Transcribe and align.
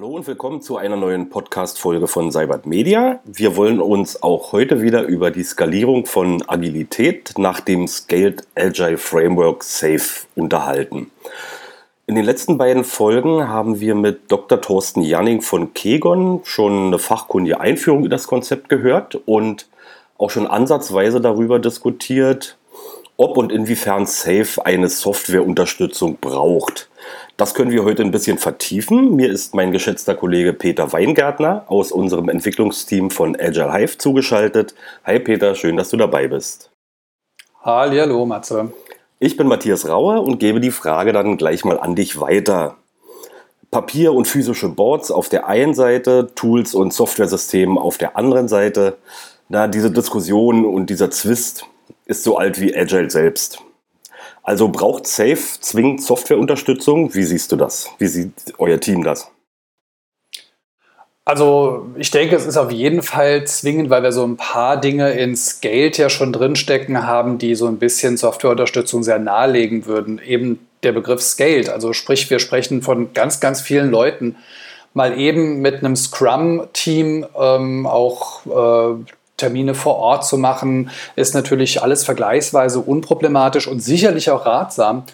Hallo 0.00 0.16
und 0.16 0.26
willkommen 0.26 0.62
zu 0.62 0.78
einer 0.78 0.96
neuen 0.96 1.28
Podcast-Folge 1.28 2.08
von 2.08 2.32
Cybert 2.32 2.64
Media. 2.64 3.20
Wir 3.26 3.54
wollen 3.54 3.82
uns 3.82 4.22
auch 4.22 4.52
heute 4.52 4.80
wieder 4.80 5.02
über 5.02 5.30
die 5.30 5.42
Skalierung 5.42 6.06
von 6.06 6.42
Agilität 6.48 7.34
nach 7.36 7.60
dem 7.60 7.86
Scaled 7.86 8.46
Agile 8.54 8.96
Framework 8.96 9.62
SAFE 9.62 10.26
unterhalten. 10.36 11.10
In 12.06 12.14
den 12.14 12.24
letzten 12.24 12.56
beiden 12.56 12.84
Folgen 12.84 13.46
haben 13.46 13.80
wir 13.80 13.94
mit 13.94 14.32
Dr. 14.32 14.62
Thorsten 14.62 15.02
Janning 15.02 15.42
von 15.42 15.74
Kegon 15.74 16.40
schon 16.44 16.86
eine 16.86 16.98
fachkundige 16.98 17.60
Einführung 17.60 18.04
in 18.04 18.10
das 18.10 18.26
Konzept 18.26 18.70
gehört 18.70 19.16
und 19.26 19.68
auch 20.16 20.30
schon 20.30 20.46
ansatzweise 20.46 21.20
darüber 21.20 21.58
diskutiert, 21.58 22.56
ob 23.20 23.36
und 23.36 23.52
inwiefern 23.52 24.06
SAFE 24.06 24.64
eine 24.64 24.88
Softwareunterstützung 24.88 26.16
braucht. 26.22 26.88
Das 27.36 27.52
können 27.52 27.70
wir 27.70 27.84
heute 27.84 28.02
ein 28.02 28.12
bisschen 28.12 28.38
vertiefen. 28.38 29.14
Mir 29.14 29.28
ist 29.28 29.54
mein 29.54 29.72
geschätzter 29.72 30.14
Kollege 30.14 30.54
Peter 30.54 30.90
Weingärtner 30.90 31.64
aus 31.66 31.92
unserem 31.92 32.30
Entwicklungsteam 32.30 33.10
von 33.10 33.36
Agile 33.38 33.74
Hive 33.74 33.98
zugeschaltet. 33.98 34.74
Hi 35.04 35.18
Peter, 35.18 35.54
schön, 35.54 35.76
dass 35.76 35.90
du 35.90 35.98
dabei 35.98 36.28
bist. 36.28 36.70
Hallo 37.62 38.24
Matze. 38.24 38.72
Ich 39.18 39.36
bin 39.36 39.48
Matthias 39.48 39.86
Rauer 39.86 40.22
und 40.22 40.38
gebe 40.38 40.60
die 40.60 40.70
Frage 40.70 41.12
dann 41.12 41.36
gleich 41.36 41.62
mal 41.62 41.78
an 41.78 41.94
dich 41.94 42.20
weiter. 42.20 42.76
Papier 43.70 44.14
und 44.14 44.28
physische 44.28 44.70
Boards 44.70 45.10
auf 45.10 45.28
der 45.28 45.46
einen 45.46 45.74
Seite, 45.74 46.30
Tools 46.34 46.74
und 46.74 46.94
Softwaresysteme 46.94 47.78
auf 47.78 47.98
der 47.98 48.16
anderen 48.16 48.48
Seite. 48.48 48.96
Na, 49.50 49.68
diese 49.68 49.90
Diskussion 49.90 50.64
und 50.64 50.88
dieser 50.88 51.10
Zwist 51.10 51.66
ist 52.06 52.24
so 52.24 52.36
alt 52.36 52.60
wie 52.60 52.76
Agile 52.76 53.10
selbst. 53.10 53.62
Also 54.42 54.68
braucht 54.68 55.06
Safe 55.06 55.38
zwingend 55.60 56.02
Softwareunterstützung? 56.02 57.14
Wie 57.14 57.24
siehst 57.24 57.52
du 57.52 57.56
das? 57.56 57.90
Wie 57.98 58.06
sieht 58.06 58.32
euer 58.58 58.80
Team 58.80 59.04
das? 59.04 59.30
Also 61.24 61.86
ich 61.96 62.10
denke, 62.10 62.34
es 62.34 62.46
ist 62.46 62.56
auf 62.56 62.72
jeden 62.72 63.02
Fall 63.02 63.46
zwingend, 63.46 63.90
weil 63.90 64.02
wir 64.02 64.10
so 64.10 64.26
ein 64.26 64.36
paar 64.36 64.80
Dinge 64.80 65.12
ins 65.12 65.60
Geld 65.60 65.96
ja 65.98 66.08
schon 66.08 66.32
drinstecken 66.32 67.06
haben, 67.06 67.38
die 67.38 67.54
so 67.54 67.66
ein 67.66 67.78
bisschen 67.78 68.16
Softwareunterstützung 68.16 69.04
sehr 69.04 69.18
nahelegen 69.18 69.86
würden. 69.86 70.20
Eben 70.24 70.66
der 70.82 70.92
Begriff 70.92 71.22
Scaled, 71.22 71.68
also 71.68 71.92
sprich, 71.92 72.30
wir 72.30 72.38
sprechen 72.38 72.82
von 72.82 73.12
ganz, 73.12 73.38
ganz 73.38 73.60
vielen 73.60 73.90
Leuten, 73.90 74.36
mal 74.94 75.16
eben 75.18 75.60
mit 75.60 75.76
einem 75.76 75.94
Scrum-Team 75.94 77.26
ähm, 77.38 77.86
auch 77.86 78.46
äh, 78.46 79.04
Termine 79.40 79.74
vor 79.74 79.96
Ort 79.96 80.24
zu 80.24 80.38
machen, 80.38 80.90
ist 81.16 81.34
natürlich 81.34 81.82
alles 81.82 82.04
vergleichsweise 82.04 82.78
unproblematisch 82.78 83.66
und 83.66 83.82
sicherlich 83.82 84.30
auch 84.30 84.46
ratsam. 84.46 85.04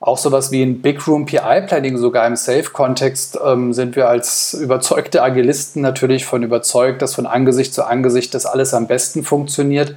Auch 0.00 0.18
sowas 0.18 0.50
wie 0.50 0.62
ein 0.62 0.82
Big 0.82 1.06
Room 1.06 1.24
PI 1.24 1.62
Planning, 1.66 1.96
sogar 1.96 2.26
im 2.26 2.36
Safe-Kontext, 2.36 3.38
ähm, 3.44 3.72
sind 3.72 3.96
wir 3.96 4.08
als 4.08 4.52
überzeugte 4.54 5.22
Agilisten 5.22 5.80
natürlich 5.80 6.26
von 6.26 6.42
überzeugt, 6.42 7.00
dass 7.00 7.14
von 7.14 7.26
Angesicht 7.26 7.72
zu 7.72 7.86
Angesicht 7.86 8.34
das 8.34 8.44
alles 8.44 8.74
am 8.74 8.86
besten 8.86 9.24
funktioniert. 9.24 9.94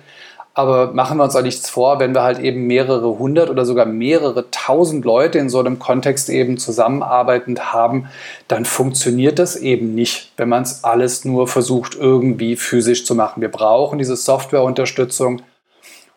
Aber 0.53 0.93
machen 0.93 1.17
wir 1.17 1.23
uns 1.23 1.35
auch 1.35 1.41
nichts 1.41 1.69
vor, 1.69 1.99
wenn 1.99 2.13
wir 2.13 2.23
halt 2.23 2.39
eben 2.39 2.67
mehrere 2.67 3.17
hundert 3.17 3.49
oder 3.49 3.65
sogar 3.65 3.85
mehrere 3.85 4.49
tausend 4.51 5.05
Leute 5.05 5.37
in 5.37 5.49
so 5.49 5.59
einem 5.59 5.79
Kontext 5.79 6.29
eben 6.29 6.57
zusammenarbeitend 6.57 7.71
haben, 7.71 8.09
dann 8.47 8.65
funktioniert 8.65 9.39
das 9.39 9.55
eben 9.55 9.95
nicht, 9.95 10.33
wenn 10.37 10.49
man 10.49 10.63
es 10.63 10.83
alles 10.83 11.23
nur 11.23 11.47
versucht, 11.47 11.95
irgendwie 11.95 12.55
physisch 12.55 13.05
zu 13.05 13.15
machen. 13.15 13.41
Wir 13.41 13.51
brauchen 13.51 13.99
diese 13.99 14.15
Softwareunterstützung. 14.15 15.41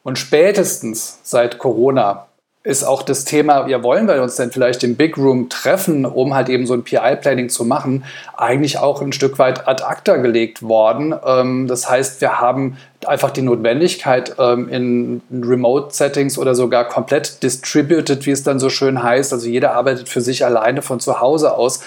Und 0.02 0.18
spätestens 0.18 1.20
seit 1.22 1.58
Corona 1.58 2.26
ist 2.64 2.84
auch 2.84 3.02
das 3.02 3.24
Thema, 3.24 3.66
ja, 3.66 3.82
wollen 3.82 4.06
wir 4.06 4.22
uns 4.22 4.36
denn 4.36 4.52
vielleicht 4.52 4.84
im 4.84 4.94
Big 4.94 5.18
Room 5.18 5.48
treffen, 5.48 6.06
um 6.06 6.34
halt 6.34 6.48
eben 6.48 6.66
so 6.66 6.74
ein 6.74 6.84
PI-Planning 6.84 7.48
zu 7.48 7.64
machen, 7.64 8.04
eigentlich 8.36 8.78
auch 8.78 9.02
ein 9.02 9.12
Stück 9.12 9.38
weit 9.40 9.66
ad 9.66 9.82
acta 9.82 10.16
gelegt 10.16 10.62
worden. 10.62 11.12
Ähm, 11.26 11.66
das 11.66 11.90
heißt, 11.90 12.20
wir 12.20 12.40
haben 12.40 12.76
einfach 13.04 13.30
die 13.30 13.42
Notwendigkeit 13.42 14.36
ähm, 14.38 14.68
in 14.68 15.22
Remote-Settings 15.32 16.38
oder 16.38 16.54
sogar 16.54 16.88
komplett 16.88 17.42
distributed, 17.42 18.24
wie 18.26 18.30
es 18.30 18.44
dann 18.44 18.60
so 18.60 18.68
schön 18.68 19.02
heißt, 19.02 19.32
also 19.32 19.48
jeder 19.48 19.74
arbeitet 19.74 20.08
für 20.08 20.20
sich 20.20 20.44
alleine 20.44 20.82
von 20.82 21.00
zu 21.00 21.20
Hause 21.20 21.54
aus, 21.54 21.80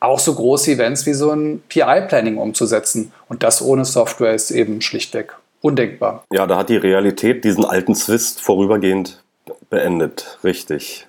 auch 0.00 0.18
so 0.18 0.34
große 0.34 0.72
Events 0.72 1.04
wie 1.04 1.14
so 1.14 1.32
ein 1.32 1.62
PI-Planning 1.68 2.38
umzusetzen. 2.38 3.12
Und 3.28 3.42
das 3.42 3.60
ohne 3.60 3.84
Software 3.84 4.34
ist 4.34 4.50
eben 4.50 4.80
schlichtweg 4.80 5.34
undenkbar. 5.60 6.24
Ja, 6.32 6.46
da 6.46 6.58
hat 6.58 6.68
die 6.68 6.76
Realität 6.76 7.44
diesen 7.44 7.64
alten 7.64 7.94
Zwist 7.94 8.42
vorübergehend 8.42 9.23
beendet, 9.74 10.38
richtig. 10.44 11.06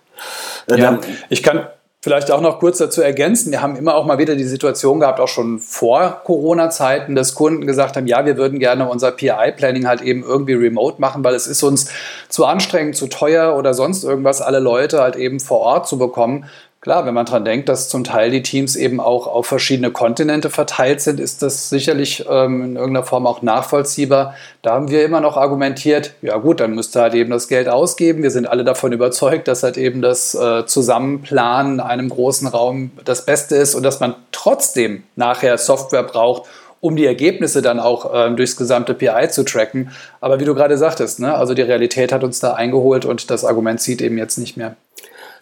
Äh, 0.69 0.79
ja, 0.79 0.99
ich 1.29 1.43
kann 1.43 1.67
vielleicht 2.01 2.29
auch 2.29 2.41
noch 2.41 2.59
kurz 2.59 2.77
dazu 2.77 3.01
ergänzen, 3.01 3.51
wir 3.51 3.63
haben 3.63 3.75
immer 3.75 3.95
auch 3.95 4.05
mal 4.05 4.19
wieder 4.19 4.35
die 4.35 4.43
Situation 4.43 4.99
gehabt, 4.99 5.19
auch 5.19 5.27
schon 5.27 5.57
vor 5.57 6.21
Corona-Zeiten, 6.23 7.15
dass 7.15 7.33
Kunden 7.33 7.65
gesagt 7.65 7.97
haben, 7.97 8.05
ja, 8.05 8.25
wir 8.25 8.37
würden 8.37 8.59
gerne 8.59 8.87
unser 8.87 9.11
PI-Planning 9.11 9.87
halt 9.87 10.01
eben 10.01 10.21
irgendwie 10.23 10.53
remote 10.53 11.01
machen, 11.01 11.23
weil 11.23 11.33
es 11.33 11.47
ist 11.47 11.63
uns 11.63 11.89
zu 12.29 12.45
anstrengend, 12.45 12.95
zu 12.95 13.07
teuer 13.07 13.55
oder 13.57 13.73
sonst 13.73 14.03
irgendwas, 14.03 14.41
alle 14.41 14.59
Leute 14.59 14.99
halt 15.01 15.15
eben 15.15 15.39
vor 15.39 15.61
Ort 15.61 15.87
zu 15.87 15.97
bekommen. 15.97 16.45
Klar, 16.85 17.07
wenn 17.07 17.15
man 17.15 17.25
daran 17.25 17.45
denkt, 17.45 17.67
dass 17.67 17.89
zum 17.89 18.03
Teil 18.03 18.29
die 18.29 18.43
Teams 18.43 18.75
eben 18.75 18.99
auch 18.99 19.25
auf 19.25 19.47
verschiedene 19.47 19.89
Kontinente 19.89 20.51
verteilt 20.51 21.01
sind, 21.01 21.19
ist 21.19 21.41
das 21.41 21.67
sicherlich 21.67 22.23
ähm, 22.29 22.61
in 22.61 22.75
irgendeiner 22.75 23.03
Form 23.03 23.25
auch 23.25 23.41
nachvollziehbar. 23.41 24.35
Da 24.61 24.73
haben 24.75 24.91
wir 24.91 25.03
immer 25.03 25.19
noch 25.19 25.35
argumentiert, 25.35 26.13
ja 26.21 26.37
gut, 26.37 26.59
dann 26.59 26.75
müsste 26.75 27.01
halt 27.01 27.15
eben 27.15 27.31
das 27.31 27.47
Geld 27.47 27.69
ausgeben. 27.69 28.21
Wir 28.21 28.29
sind 28.29 28.45
alle 28.45 28.63
davon 28.63 28.91
überzeugt, 28.91 29.47
dass 29.47 29.63
halt 29.63 29.77
eben 29.77 30.03
das 30.03 30.35
äh, 30.35 30.67
Zusammenplanen 30.67 31.73
in 31.73 31.79
einem 31.79 32.09
großen 32.09 32.47
Raum 32.47 32.91
das 33.03 33.25
Beste 33.25 33.55
ist 33.55 33.73
und 33.73 33.81
dass 33.81 33.99
man 33.99 34.13
trotzdem 34.31 35.05
nachher 35.15 35.57
Software 35.57 36.03
braucht, 36.03 36.43
um 36.81 36.95
die 36.95 37.07
Ergebnisse 37.07 37.63
dann 37.63 37.79
auch 37.79 38.13
äh, 38.13 38.29
durchs 38.35 38.57
gesamte 38.57 38.93
PI 38.93 39.29
zu 39.31 39.43
tracken. 39.43 39.89
Aber 40.21 40.39
wie 40.39 40.45
du 40.45 40.53
gerade 40.53 40.77
sagtest, 40.77 41.19
ne, 41.19 41.33
also 41.33 41.55
die 41.55 41.63
Realität 41.63 42.11
hat 42.11 42.23
uns 42.23 42.39
da 42.41 42.53
eingeholt 42.53 43.05
und 43.05 43.31
das 43.31 43.43
Argument 43.43 43.81
zieht 43.81 44.03
eben 44.03 44.19
jetzt 44.19 44.37
nicht 44.37 44.55
mehr. 44.55 44.75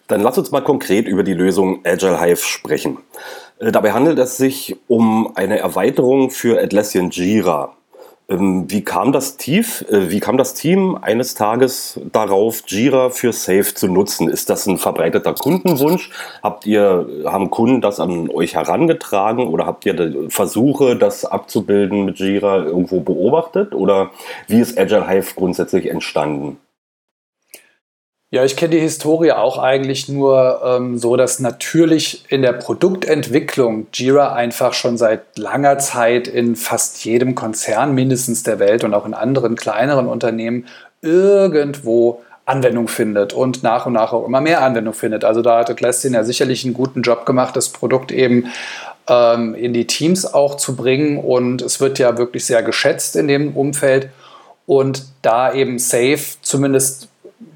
Dann 0.06 0.20
lass 0.20 0.36
uns 0.36 0.50
mal 0.50 0.60
konkret 0.60 1.08
über 1.08 1.22
die 1.22 1.34
Lösung 1.34 1.80
Agile 1.84 2.20
Hive 2.20 2.44
sprechen. 2.44 2.98
Äh, 3.58 3.72
dabei 3.72 3.92
handelt 3.92 4.18
es 4.18 4.36
sich 4.36 4.76
um 4.86 5.32
eine 5.34 5.58
Erweiterung 5.58 6.30
für 6.30 6.60
Atlassian 6.60 7.10
Jira. 7.10 7.74
Ähm, 8.26 8.64
wie 8.68 8.82
kam 8.82 9.12
das 9.12 9.36
Tief, 9.36 9.84
äh, 9.90 10.10
wie 10.10 10.20
kam 10.20 10.38
das 10.38 10.54
Team 10.54 10.98
eines 11.00 11.34
Tages 11.34 12.00
darauf, 12.12 12.62
Jira 12.66 13.10
für 13.10 13.32
Safe 13.32 13.74
zu 13.74 13.86
nutzen? 13.86 14.28
Ist 14.28 14.48
das 14.48 14.66
ein 14.66 14.78
verbreiteter 14.78 15.34
Kundenwunsch? 15.34 16.10
Habt 16.42 16.64
ihr, 16.66 17.06
haben 17.26 17.50
Kunden 17.50 17.82
das 17.82 18.00
an 18.00 18.30
euch 18.30 18.54
herangetragen 18.54 19.48
oder 19.48 19.66
habt 19.66 19.84
ihr 19.84 20.30
Versuche, 20.30 20.96
das 20.96 21.26
abzubilden 21.26 22.06
mit 22.06 22.18
Jira 22.18 22.64
irgendwo 22.64 23.00
beobachtet? 23.00 23.74
Oder 23.74 24.10
wie 24.48 24.60
ist 24.60 24.78
Agile 24.78 25.06
Hive 25.06 25.34
grundsätzlich 25.34 25.90
entstanden? 25.90 26.58
Ja, 28.34 28.44
ich 28.44 28.56
kenne 28.56 28.70
die 28.70 28.80
Historie 28.80 29.30
auch 29.30 29.58
eigentlich 29.58 30.08
nur 30.08 30.60
ähm, 30.64 30.98
so, 30.98 31.14
dass 31.14 31.38
natürlich 31.38 32.24
in 32.30 32.42
der 32.42 32.52
Produktentwicklung 32.52 33.86
Jira 33.92 34.32
einfach 34.32 34.72
schon 34.72 34.98
seit 34.98 35.38
langer 35.38 35.78
Zeit 35.78 36.26
in 36.26 36.56
fast 36.56 37.04
jedem 37.04 37.36
Konzern 37.36 37.94
mindestens 37.94 38.42
der 38.42 38.58
Welt 38.58 38.82
und 38.82 38.92
auch 38.92 39.06
in 39.06 39.14
anderen 39.14 39.54
kleineren 39.54 40.08
Unternehmen 40.08 40.66
irgendwo 41.00 42.24
Anwendung 42.44 42.88
findet 42.88 43.32
und 43.34 43.62
nach 43.62 43.86
und 43.86 43.92
nach 43.92 44.12
auch 44.12 44.26
immer 44.26 44.40
mehr 44.40 44.64
Anwendung 44.64 44.94
findet. 44.94 45.24
Also 45.24 45.40
da 45.40 45.60
hat 45.60 45.70
Atlassian 45.70 46.14
ja 46.14 46.24
sicherlich 46.24 46.64
einen 46.64 46.74
guten 46.74 47.02
Job 47.02 47.26
gemacht, 47.26 47.54
das 47.54 47.68
Produkt 47.68 48.10
eben 48.10 48.48
ähm, 49.06 49.54
in 49.54 49.72
die 49.72 49.86
Teams 49.86 50.26
auch 50.26 50.56
zu 50.56 50.74
bringen 50.74 51.18
und 51.18 51.62
es 51.62 51.78
wird 51.78 52.00
ja 52.00 52.18
wirklich 52.18 52.44
sehr 52.44 52.64
geschätzt 52.64 53.14
in 53.14 53.28
dem 53.28 53.56
Umfeld 53.56 54.08
und 54.66 55.04
da 55.22 55.54
eben 55.54 55.78
Safe 55.78 56.18
zumindest 56.42 57.10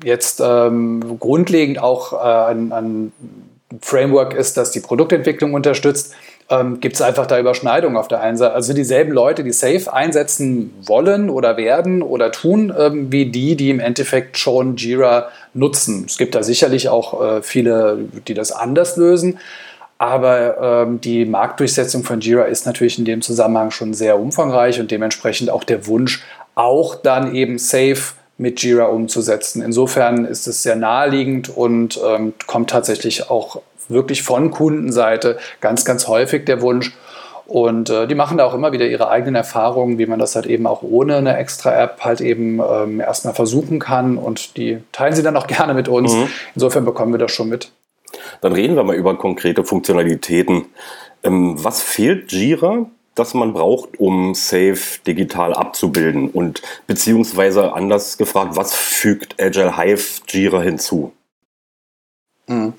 jetzt 0.05 0.41
ähm, 0.45 1.19
grundlegend 1.19 1.79
auch 1.79 2.13
äh, 2.13 2.51
ein, 2.51 2.73
ein, 2.73 3.13
Framework 3.83 4.33
ist, 4.33 4.57
das 4.57 4.71
die 4.71 4.81
Produktentwicklung 4.81 5.53
unterstützt, 5.53 6.15
ähm, 6.49 6.81
gibt 6.81 6.95
es 6.95 7.03
einfach 7.03 7.27
da 7.27 7.39
Überschneidungen 7.39 7.99
auf 7.99 8.09
der 8.09 8.21
einen 8.21 8.39
Seite. 8.39 8.55
Also 8.55 8.73
dieselben 8.73 9.13
Leute, 9.13 9.45
die 9.45 9.53
Safe 9.53 9.93
einsetzen 9.93 10.73
wollen 10.87 11.29
oder 11.29 11.59
werden 11.59 12.01
oder 12.01 12.33
tun, 12.33 12.73
ähm, 12.77 13.13
wie 13.13 13.27
die, 13.27 13.57
die 13.57 13.69
im 13.69 13.81
Endeffekt 13.81 14.39
schon 14.39 14.77
Jira 14.77 15.29
nutzen. 15.53 16.05
Es 16.07 16.17
gibt 16.17 16.35
da 16.35 16.43
sicherlich 16.43 16.89
auch 16.89 17.23
äh, 17.23 17.43
viele, 17.43 17.99
die 18.27 18.33
das 18.33 18.53
anders 18.53 18.97
lösen. 18.97 19.39
Aber 19.99 20.87
ähm, 20.87 21.01
die 21.01 21.25
Marktdurchsetzung 21.25 22.05
von 22.05 22.21
Jira 22.21 22.45
ist 22.45 22.67
natürlich 22.67 22.99
in 22.99 23.05
dem 23.05 23.21
Zusammenhang 23.21 23.73
schon 23.73 23.93
sehr 23.95 24.19
umfangreich 24.19 24.81
und 24.81 24.91
dementsprechend 24.91 25.51
auch 25.51 25.65
der 25.65 25.87
Wunsch, 25.89 26.23
auch 26.55 26.95
dann 26.95 27.35
eben 27.35 27.59
Safe 27.59 28.15
mit 28.39 28.63
Jira 28.63 28.85
umzusetzen. 28.85 29.63
Insofern 29.63 30.25
ist 30.25 30.47
es 30.47 30.63
sehr 30.63 30.77
naheliegend 30.77 31.49
und 31.55 32.01
ähm, 32.05 32.33
kommt 32.47 32.71
tatsächlich 32.71 33.31
auch 33.31 33.61
wirklich 33.89 34.23
von 34.23 34.51
Kundenseite 34.51 35.39
ganz, 35.61 35.85
ganz 35.85 36.07
häufig 36.09 36.45
der 36.47 36.63
Wunsch. 36.63 36.97
Und 37.47 37.89
äh, 37.89 38.07
die 38.07 38.15
machen 38.15 38.37
da 38.37 38.45
auch 38.45 38.55
immer 38.55 38.73
wieder 38.73 38.87
ihre 38.87 39.09
eigenen 39.09 39.35
Erfahrungen, 39.35 39.99
wie 39.99 40.05
man 40.07 40.19
das 40.19 40.37
halt 40.37 40.47
eben 40.47 40.67
auch 40.67 40.83
ohne 40.83 41.17
eine 41.17 41.37
extra 41.39 41.83
App 41.83 42.01
halt 42.03 42.21
eben 42.21 42.61
ähm, 42.61 43.01
erstmal 43.01 43.35
versuchen 43.35 43.79
kann. 43.79 44.19
Und 44.19 44.57
die 44.57 44.79
teilen 44.93 45.15
sie 45.15 45.23
dann 45.23 45.37
auch 45.37 45.47
gerne 45.49 45.75
mit 45.75 45.89
uns. 45.89 46.15
Mhm. 46.15 46.29
Insofern 46.55 46.85
bekommen 46.85 47.13
wir 47.13 47.19
das 47.19 47.33
schon 47.33 47.49
mit. 47.49 47.73
Dann 48.43 48.53
reden 48.53 48.77
wir 48.77 48.85
mal 48.85 48.97
über 48.97 49.17
konkrete 49.17 49.65
Funktionalitäten. 49.65 50.67
Ähm, 51.23 51.57
was 51.65 51.83
fehlt 51.83 52.33
Jira, 52.33 52.87
das 53.19 53.35
man 53.35 53.53
braucht, 53.53 53.99
um 53.99 54.35
Safe 54.35 55.01
digital 55.07 55.55
abzubilden? 55.55 56.31
Und 56.31 56.63
beziehungsweise 56.87 57.73
anders 57.73 58.19
gefragt, 58.19 58.57
was 58.57 58.75
fügt 58.75 59.41
Agile 59.41 59.77
Hive 59.77 60.23
Jira 60.29 60.61
hinzu? 60.61 61.13
Mhm. 62.47 62.75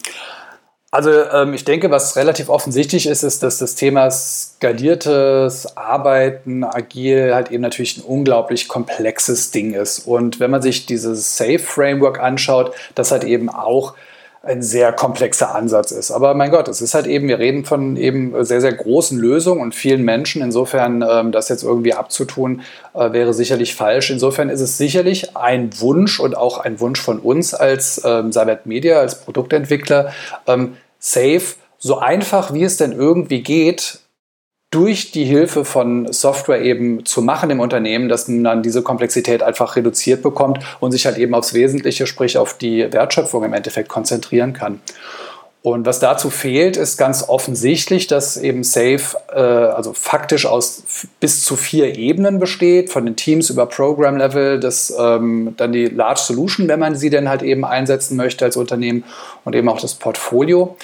Also 0.92 1.12
ähm, 1.12 1.54
ich 1.54 1.66
denke, 1.66 1.92
was 1.92 2.16
relativ 2.16 2.50
offensichtlich 2.50 3.06
ist, 3.06 3.22
ist, 3.22 3.44
dass 3.44 3.60
das 3.60 3.76
Thema 3.76 4.10
skaliertes 4.10 5.78
Arbeiten, 5.78 6.64
agil 6.64 7.36
halt 7.36 7.52
eben 7.52 7.62
natürlich 7.62 7.98
ein 7.98 8.04
unglaublich 8.04 8.68
komplexes 8.68 9.52
Ding 9.52 9.76
ist. 9.76 10.00
Und 10.00 10.40
wenn 10.40 10.50
man 10.50 10.64
sich 10.64 10.88
dieses 10.88 11.38
Safe-Framework 11.38 12.20
anschaut, 12.20 12.74
das 12.96 13.12
halt 13.12 13.24
eben 13.24 13.50
auch 13.50 13.94
ein 14.42 14.62
sehr 14.62 14.94
komplexer 14.94 15.54
Ansatz 15.54 15.92
ist. 15.92 16.12
Aber 16.12 16.34
mein 16.34 16.50
Gott, 16.50 16.70
es 16.70 16.82
ist 16.82 16.94
halt 16.94 17.08
eben, 17.08 17.28
wir 17.28 17.40
reden 17.40 17.66
von 17.66 17.98
eben 17.98 18.46
sehr, 18.46 18.62
sehr 18.62 18.74
großen 18.74 19.20
Lösungen 19.20 19.62
und 19.62 19.76
vielen 19.76 20.04
Menschen. 20.04 20.42
Insofern, 20.42 21.04
ähm, 21.08 21.32
das 21.32 21.50
jetzt 21.50 21.64
irgendwie 21.64 21.94
abzutun, 21.94 22.62
äh, 22.94 23.12
wäre 23.12 23.34
sicherlich 23.34 23.76
falsch. 23.76 24.10
Insofern 24.10 24.50
ist 24.50 24.62
es 24.62 24.78
sicherlich 24.78 25.36
ein 25.36 25.70
Wunsch 25.80 26.20
und 26.20 26.38
auch 26.38 26.60
ein 26.60 26.80
Wunsch 26.80 27.02
von 27.02 27.20
uns 27.20 27.54
als 27.54 28.02
ähm, 28.06 28.32
Cyber 28.32 28.60
Media, 28.64 29.00
als 29.00 29.22
Produktentwickler, 29.22 30.14
ähm, 30.48 30.78
safe, 31.00 31.56
so 31.78 31.98
einfach 31.98 32.54
wie 32.54 32.64
es 32.64 32.78
denn 32.78 32.94
irgendwie 32.94 33.42
geht, 33.42 34.00
durch 34.72 35.12
die 35.12 35.26
Hilfe 35.26 35.66
von 35.66 36.12
Software 36.14 36.62
eben 36.62 37.04
zu 37.06 37.22
machen 37.22 37.50
im 37.50 37.60
Unternehmen, 37.60 38.08
dass 38.08 38.28
man 38.28 38.44
dann 38.44 38.64
diese 38.64 38.84
Komplexität 38.84 39.42
einfach 39.42 39.76
reduziert 39.76 40.22
bekommt 40.22 40.60
und 40.80 40.92
sich 40.92 41.06
halt 41.06 41.18
eben 41.18 41.34
aufs 41.34 41.54
Wesentliche, 41.54 42.06
sprich 42.06 42.38
auf 42.38 42.56
die 42.56 42.92
Wertschöpfung 42.94 43.44
im 43.44 43.54
Endeffekt 43.54 43.90
konzentrieren 43.90 44.54
kann. 44.54 44.80
Und 45.62 45.86
was 45.86 46.00
dazu 46.00 46.30
fehlt, 46.30 46.78
ist 46.78 46.98
ganz 46.98 47.28
offensichtlich, 47.28 48.08
dass 48.08 48.38
eben 48.38 48.64
Safe 48.64 49.18
äh, 49.34 49.40
also 49.40 49.92
faktisch 49.92 50.46
aus 50.46 50.84
bis 51.20 51.44
zu 51.44 51.58
vier 51.58 51.98
Ebenen 51.98 52.40
besteht, 52.40 52.90
von 52.90 53.06
den 53.06 53.18
Teams 53.18 53.50
über 53.50 53.66
Program 53.66 54.16
Level, 54.16 54.60
das, 54.62 54.94
ähm, 54.98 55.56
dann 55.58 55.74
die 55.74 55.88
Large 55.88 56.22
Solution, 56.22 56.70
wenn 56.70 56.80
man 56.80 56.96
sie 56.96 57.10
denn 57.10 57.28
halt 57.28 57.42
eben 57.42 57.66
einsetzen 57.66 58.16
möchte 58.16 58.46
als 58.46 58.56
Unternehmen 58.56 59.04
und 59.44 59.54
eben 59.54 59.68
auch 59.68 59.82
das 59.82 59.96
Portfolio. 59.96 60.78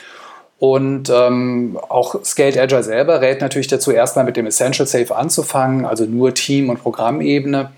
Und 0.58 1.10
ähm, 1.14 1.78
auch 1.90 2.24
Scaled 2.24 2.58
Agile 2.58 2.84
selber 2.84 3.20
rät 3.20 3.42
natürlich 3.42 3.68
dazu, 3.68 3.92
erstmal 3.92 4.26
mit 4.26 4.38
dem 4.38 4.46
Essential 4.46 4.88
Safe 4.88 5.14
anzufangen, 5.16 5.86
also 5.86 6.06
nur 6.06 6.34
Team- 6.34 6.70
und 6.70 6.82
Programmebene 6.82 7.72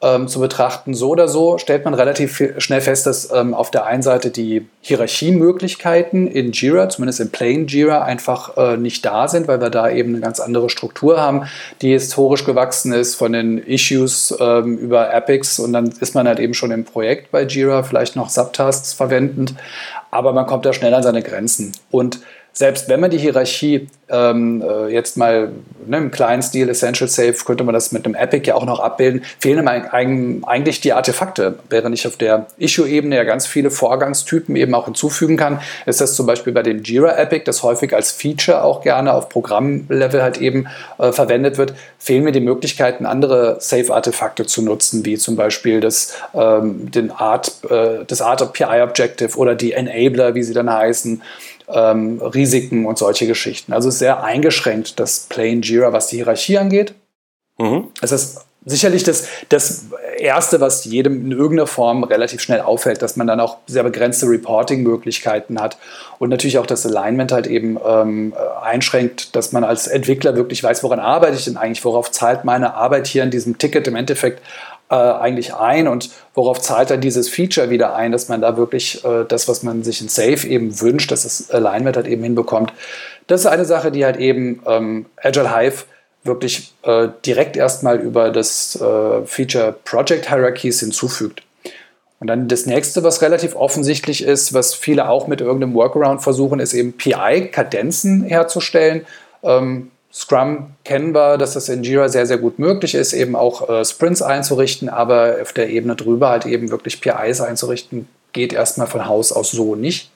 ähm, 0.00 0.28
zu 0.28 0.40
betrachten. 0.40 0.94
So 0.94 1.10
oder 1.10 1.26
so 1.26 1.58
stellt 1.58 1.84
man 1.84 1.94
relativ 1.94 2.42
schnell 2.58 2.80
fest, 2.80 3.06
dass 3.06 3.32
ähm, 3.32 3.54
auf 3.54 3.70
der 3.70 3.86
einen 3.86 4.02
Seite 4.02 4.30
die 4.30 4.66
Hierarchiemöglichkeiten 4.80 6.28
in 6.28 6.52
Jira, 6.52 6.88
zumindest 6.88 7.20
in 7.20 7.30
Plain 7.30 7.66
Jira, 7.66 8.02
einfach 8.02 8.56
äh, 8.56 8.76
nicht 8.76 9.04
da 9.04 9.26
sind, 9.26 9.48
weil 9.48 9.60
wir 9.60 9.70
da 9.70 9.90
eben 9.90 10.14
eine 10.14 10.20
ganz 10.20 10.38
andere 10.38 10.70
Struktur 10.70 11.20
haben, 11.20 11.48
die 11.82 11.90
historisch 11.90 12.44
gewachsen 12.44 12.92
ist 12.92 13.16
von 13.16 13.32
den 13.32 13.58
Issues 13.58 14.34
ähm, 14.38 14.78
über 14.78 15.12
Epics 15.12 15.58
und 15.58 15.72
dann 15.72 15.92
ist 16.00 16.14
man 16.14 16.28
halt 16.28 16.38
eben 16.38 16.54
schon 16.54 16.70
im 16.70 16.84
Projekt 16.84 17.32
bei 17.32 17.42
Jira, 17.42 17.82
vielleicht 17.82 18.14
noch 18.14 18.28
Subtasks 18.28 18.92
verwendend 18.92 19.54
aber 20.10 20.32
man 20.32 20.46
kommt 20.46 20.64
da 20.64 20.72
schnell 20.72 20.94
an 20.94 21.02
seine 21.02 21.22
Grenzen. 21.22 21.72
Und 21.90 22.20
selbst 22.58 22.88
wenn 22.88 22.98
man 22.98 23.12
die 23.12 23.18
Hierarchie 23.18 23.86
ähm, 24.08 24.64
äh, 24.68 24.88
jetzt 24.88 25.16
mal 25.16 25.52
ne, 25.86 25.98
im 25.98 26.10
kleinen 26.10 26.42
Stil, 26.42 26.68
Essential 26.68 27.08
Safe, 27.08 27.32
könnte 27.44 27.62
man 27.62 27.72
das 27.72 27.92
mit 27.92 28.04
einem 28.04 28.16
Epic 28.16 28.48
ja 28.48 28.56
auch 28.56 28.64
noch 28.64 28.80
abbilden, 28.80 29.22
fehlen 29.38 29.68
einem 29.68 30.44
eigentlich 30.44 30.80
die 30.80 30.92
Artefakte. 30.92 31.60
Während 31.70 31.94
ich 31.94 32.04
auf 32.08 32.16
der 32.16 32.48
Issue-Ebene 32.56 33.14
ja 33.14 33.22
ganz 33.22 33.46
viele 33.46 33.70
Vorgangstypen 33.70 34.56
eben 34.56 34.74
auch 34.74 34.86
hinzufügen 34.86 35.36
kann, 35.36 35.60
ist 35.86 36.00
das 36.00 36.16
zum 36.16 36.26
Beispiel 36.26 36.52
bei 36.52 36.64
dem 36.64 36.82
Jira 36.82 37.16
Epic, 37.16 37.44
das 37.44 37.62
häufig 37.62 37.94
als 37.94 38.10
Feature 38.10 38.64
auch 38.64 38.82
gerne 38.82 39.14
auf 39.14 39.28
Programmlevel 39.28 40.20
halt 40.20 40.38
eben 40.38 40.66
äh, 40.98 41.12
verwendet 41.12 41.58
wird, 41.58 41.74
fehlen 42.00 42.24
mir 42.24 42.32
die 42.32 42.40
Möglichkeiten, 42.40 43.06
andere 43.06 43.58
Safe-Artefakte 43.60 44.46
zu 44.46 44.62
nutzen, 44.62 45.06
wie 45.06 45.16
zum 45.16 45.36
Beispiel 45.36 45.78
das, 45.78 46.14
ähm, 46.34 46.90
den 46.90 47.12
Art, 47.12 47.52
äh, 47.70 48.04
das 48.04 48.20
Art 48.20 48.52
PI 48.52 48.82
Objective 48.82 49.38
oder 49.38 49.54
die 49.54 49.74
Enabler, 49.74 50.34
wie 50.34 50.42
sie 50.42 50.54
dann 50.54 50.72
heißen 50.72 51.22
ähm, 51.72 52.20
Risiken 52.20 52.86
und 52.86 52.98
solche 52.98 53.26
Geschichten. 53.26 53.72
Also 53.72 53.90
sehr 53.90 54.22
eingeschränkt, 54.22 54.98
das 55.00 55.26
Plain 55.28 55.62
Jira, 55.62 55.92
was 55.92 56.08
die 56.08 56.16
Hierarchie 56.16 56.58
angeht. 56.58 56.94
Mhm. 57.58 57.88
Es 58.00 58.12
ist 58.12 58.38
sicherlich 58.64 59.02
das, 59.02 59.28
das 59.48 59.86
Erste, 60.18 60.60
was 60.60 60.84
jedem 60.84 61.24
in 61.26 61.32
irgendeiner 61.32 61.66
Form 61.66 62.04
relativ 62.04 62.40
schnell 62.40 62.60
auffällt, 62.60 63.02
dass 63.02 63.16
man 63.16 63.26
dann 63.26 63.40
auch 63.40 63.58
sehr 63.66 63.82
begrenzte 63.82 64.26
Reporting-Möglichkeiten 64.26 65.60
hat 65.60 65.78
und 66.18 66.28
natürlich 66.28 66.58
auch 66.58 66.66
das 66.66 66.84
Alignment 66.84 67.32
halt 67.32 67.46
eben 67.46 67.78
ähm, 67.84 68.34
einschränkt, 68.62 69.36
dass 69.36 69.52
man 69.52 69.64
als 69.64 69.86
Entwickler 69.86 70.36
wirklich 70.36 70.62
weiß, 70.62 70.82
woran 70.82 70.98
arbeite 70.98 71.36
ich 71.36 71.44
denn 71.44 71.56
eigentlich, 71.56 71.84
worauf 71.84 72.10
zahlt 72.10 72.44
meine 72.44 72.74
Arbeit 72.74 73.06
hier 73.06 73.22
in 73.22 73.30
diesem 73.30 73.58
Ticket 73.58 73.86
im 73.86 73.96
Endeffekt 73.96 74.42
äh, 74.90 74.94
eigentlich 74.94 75.54
ein 75.54 75.88
und 75.88 76.10
worauf 76.34 76.60
zahlt 76.60 76.90
dann 76.90 77.00
dieses 77.00 77.28
Feature 77.28 77.70
wieder 77.70 77.94
ein, 77.94 78.12
dass 78.12 78.28
man 78.28 78.40
da 78.40 78.56
wirklich 78.56 79.04
äh, 79.04 79.24
das, 79.26 79.48
was 79.48 79.62
man 79.62 79.82
sich 79.82 80.00
in 80.00 80.08
Safe 80.08 80.46
eben 80.46 80.80
wünscht, 80.80 81.10
dass 81.10 81.24
das 81.24 81.50
Alignment 81.50 81.96
halt 81.96 82.06
eben 82.06 82.22
hinbekommt. 82.22 82.72
Das 83.26 83.40
ist 83.40 83.46
eine 83.46 83.64
Sache, 83.64 83.90
die 83.90 84.04
halt 84.04 84.16
eben 84.16 84.62
ähm, 84.66 85.06
Agile 85.22 85.54
Hive 85.54 85.84
wirklich 86.24 86.72
äh, 86.82 87.08
direkt 87.24 87.56
erstmal 87.56 87.98
über 87.98 88.30
das 88.30 88.76
äh, 88.76 89.26
Feature 89.26 89.74
Project 89.84 90.28
Hierarchies 90.28 90.80
hinzufügt. 90.80 91.42
Und 92.20 92.26
dann 92.26 92.48
das 92.48 92.66
nächste, 92.66 93.04
was 93.04 93.22
relativ 93.22 93.54
offensichtlich 93.54 94.24
ist, 94.24 94.52
was 94.52 94.74
viele 94.74 95.08
auch 95.08 95.28
mit 95.28 95.40
irgendeinem 95.40 95.74
Workaround 95.74 96.22
versuchen, 96.22 96.58
ist 96.58 96.74
eben 96.74 96.94
PI-Kadenzen 96.94 98.24
herzustellen. 98.24 99.06
Ähm, 99.42 99.90
Scrum 100.12 100.74
kennen 100.84 101.14
wir, 101.14 101.36
dass 101.36 101.52
das 101.52 101.68
in 101.68 101.82
Jira 101.82 102.08
sehr, 102.08 102.26
sehr 102.26 102.38
gut 102.38 102.58
möglich 102.58 102.94
ist, 102.94 103.12
eben 103.12 103.36
auch 103.36 103.68
äh, 103.68 103.84
Sprints 103.84 104.22
einzurichten, 104.22 104.88
aber 104.88 105.36
auf 105.42 105.52
der 105.52 105.68
Ebene 105.68 105.96
drüber 105.96 106.30
halt 106.30 106.46
eben 106.46 106.70
wirklich 106.70 107.00
PIs 107.00 107.40
einzurichten, 107.40 108.08
geht 108.32 108.52
erstmal 108.52 108.86
von 108.86 109.06
Haus 109.06 109.32
aus 109.32 109.50
so 109.50 109.74
nicht. 109.74 110.10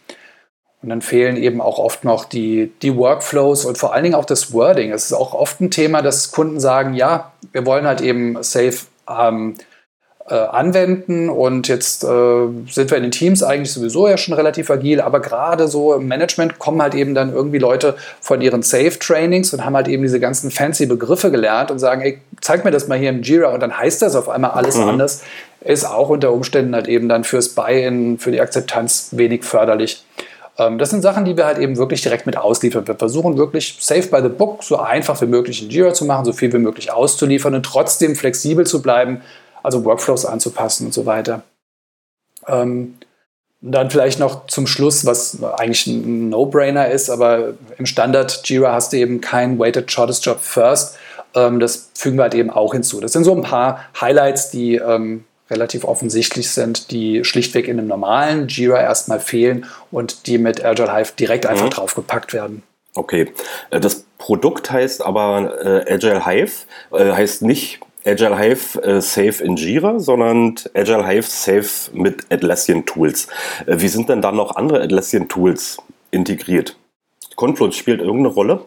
Und 0.83 0.89
dann 0.89 1.03
fehlen 1.03 1.37
eben 1.37 1.61
auch 1.61 1.79
oft 1.79 2.05
noch 2.05 2.25
die, 2.25 2.73
die 2.83 2.97
Workflows 2.97 3.65
und 3.65 3.79
vor 3.79 3.95
allen 3.95 4.03
Dingen 4.03 4.17
auch 4.17 4.25
das 4.25 4.53
Wording. 4.53 4.91
Es 4.91 5.05
ist 5.05 5.13
auch 5.13 5.33
oft 5.33 5.61
ein 5.61 5.71
Thema, 5.71 6.03
dass 6.03 6.33
Kunden 6.33 6.59
sagen, 6.59 6.95
ja, 6.95 7.33
wir 7.53 7.65
wollen 7.67 7.87
halt 7.87 8.01
eben 8.01 8.43
safe 8.43 8.87
ähm, 9.09 9.55
äh, 10.33 10.37
anwenden. 10.37 11.29
Und 11.29 11.69
jetzt 11.69 12.05
äh, 12.05 12.07
sind 12.71 12.91
wir 12.91 12.97
in 12.97 13.03
den 13.03 13.11
Teams 13.11 13.43
eigentlich 13.43 13.71
sowieso 13.71 14.09
ja 14.09 14.17
schon 14.17 14.33
relativ 14.33 14.71
agil, 14.71 15.03
aber 15.03 15.21
gerade 15.21 15.69
so 15.69 15.93
im 15.93 16.09
Management 16.09 16.59
kommen 16.59 16.81
halt 16.81 16.95
eben 16.95 17.15
dann 17.15 17.35
irgendwie 17.35 17.59
Leute 17.59 17.97
von 18.23 18.41
ihren 18.41 18.63
Safe-Trainings 18.63 19.53
und 19.53 19.63
haben 19.63 19.77
halt 19.77 19.89
eben 19.89 20.03
diese 20.03 20.21
ganzen 20.21 20.51
fancy 20.51 20.87
Begriffe 20.87 21.31
gelernt 21.31 21.71
und 21.71 21.79
sagen, 21.79 22.01
ey, 22.01 22.19
zeig 22.41 22.65
mir 22.65 22.71
das 22.71 22.89
mal 22.89 22.97
hier 22.97 23.11
im 23.11 23.21
Jira 23.21 23.53
und 23.53 23.61
dann 23.61 23.77
heißt 23.77 24.01
das 24.01 24.17
auf 24.17 24.31
einmal 24.31 24.53
alles 24.53 24.79
mhm. 24.79 24.89
anders. 24.89 25.23
Ist 25.61 25.85
auch 25.85 26.09
unter 26.09 26.33
Umständen 26.33 26.75
halt 26.75 26.89
eben 26.89 27.11
dann 27.11 27.25
fürs 27.25 27.51
Buy-in, 27.51 28.19
für 28.19 28.31
die 28.31 28.41
Akzeptanz 28.41 29.11
wenig 29.13 29.45
förderlich. 29.45 30.03
Ähm, 30.57 30.79
das 30.79 30.89
sind 30.89 31.03
Sachen, 31.03 31.27
die 31.27 31.37
wir 31.37 31.45
halt 31.45 31.59
eben 31.59 31.77
wirklich 31.77 32.01
direkt 32.01 32.25
mit 32.25 32.39
ausliefern. 32.39 32.89
Wir 32.89 32.95
versuchen 32.95 33.37
wirklich 33.37 33.77
safe 33.81 34.09
by 34.09 34.23
the 34.23 34.31
book, 34.31 34.65
so 34.65 34.79
einfach 34.79 35.21
wie 35.21 35.27
möglich 35.27 35.63
in 35.63 35.69
Jira 35.69 35.93
zu 35.93 36.07
machen, 36.07 36.25
so 36.25 36.33
viel 36.33 36.51
wie 36.55 36.59
möglich 36.59 36.91
auszuliefern 36.91 37.55
und 37.55 37.67
trotzdem 37.67 38.17
flexibel 38.17 38.67
zu 38.67 38.81
bleiben, 38.81 39.21
also 39.63 39.85
Workflows 39.85 40.27
anzupassen 40.27 40.87
und 40.87 40.95
so 40.95 41.07
weiter. 41.07 41.43
Ähm, 42.47 42.95
dann 43.63 43.91
vielleicht 43.91 44.19
noch 44.19 44.47
zum 44.49 44.67
Schluss, 44.67 45.07
was 45.07 45.43
eigentlich 45.43 45.87
ein 45.87 46.29
No-Brainer 46.29 46.89
ist, 46.91 47.11
aber 47.11 47.55
im 47.79 47.87
Standard 47.87 48.43
Jira 48.45 48.73
hast 48.73 48.93
du 48.93 48.97
eben 48.97 49.21
kein 49.21 49.59
Weighted 49.59 49.91
Shortest 49.91 50.27
Job 50.27 50.41
First. 50.41 50.97
Ähm, 51.35 51.61
das 51.61 51.91
fügen 51.95 52.17
wir 52.17 52.25
halt 52.25 52.35
eben 52.35 52.51
auch 52.51 52.73
hinzu. 52.73 53.01
Das 53.01 53.13
sind 53.13 53.25
so 53.25 53.35
ein 53.35 53.43
paar 53.43 53.85
Highlights, 54.01 54.51
die 54.51 54.75
ähm, 54.75 55.25
relativ 55.49 55.85
offensichtlich 55.85 56.51
sind, 56.51 56.91
die 56.91 57.25
schlichtweg 57.25 57.69
in 57.69 57.79
einem 57.79 57.87
normalen 57.87 58.49
Jira 58.49 58.81
erstmal 58.81 59.21
fehlen 59.21 59.67
und 59.93 60.27
die 60.27 60.39
mit 60.39 60.65
Agile 60.65 60.93
Hive 60.93 61.13
direkt 61.19 61.47
einfach 61.47 61.67
mhm. 61.67 61.71
draufgepackt 61.71 62.33
werden. 62.33 62.65
Okay, 62.95 63.33
äh, 63.71 63.79
das 63.79 64.05
Produkt 64.19 64.73
heißt 64.73 65.03
aber 65.03 65.65
äh, 65.65 65.95
Agile 65.95 66.27
Hive, 66.27 66.67
äh, 66.93 67.13
heißt 67.13 67.43
nicht 67.43 67.81
Agile 68.05 68.39
Hive 68.39 68.83
äh, 68.83 69.01
Safe 69.01 69.43
in 69.43 69.57
Jira, 69.57 69.99
sondern 69.99 70.57
Agile 70.75 71.07
Hive 71.07 71.27
Safe 71.29 71.91
mit 71.93 72.27
Atlassian 72.31 72.85
Tools. 72.85 73.29
Äh, 73.67 73.77
wie 73.79 73.89
sind 73.89 74.09
denn 74.09 74.23
da 74.23 74.33
noch 74.33 74.57
andere 74.57 74.83
Atlassian 74.83 75.29
Tools 75.29 75.79
integriert? 76.11 76.77
Confluence 77.37 77.77
spielt 77.77 78.01
irgendeine 78.01 78.29
Rolle? 78.29 78.65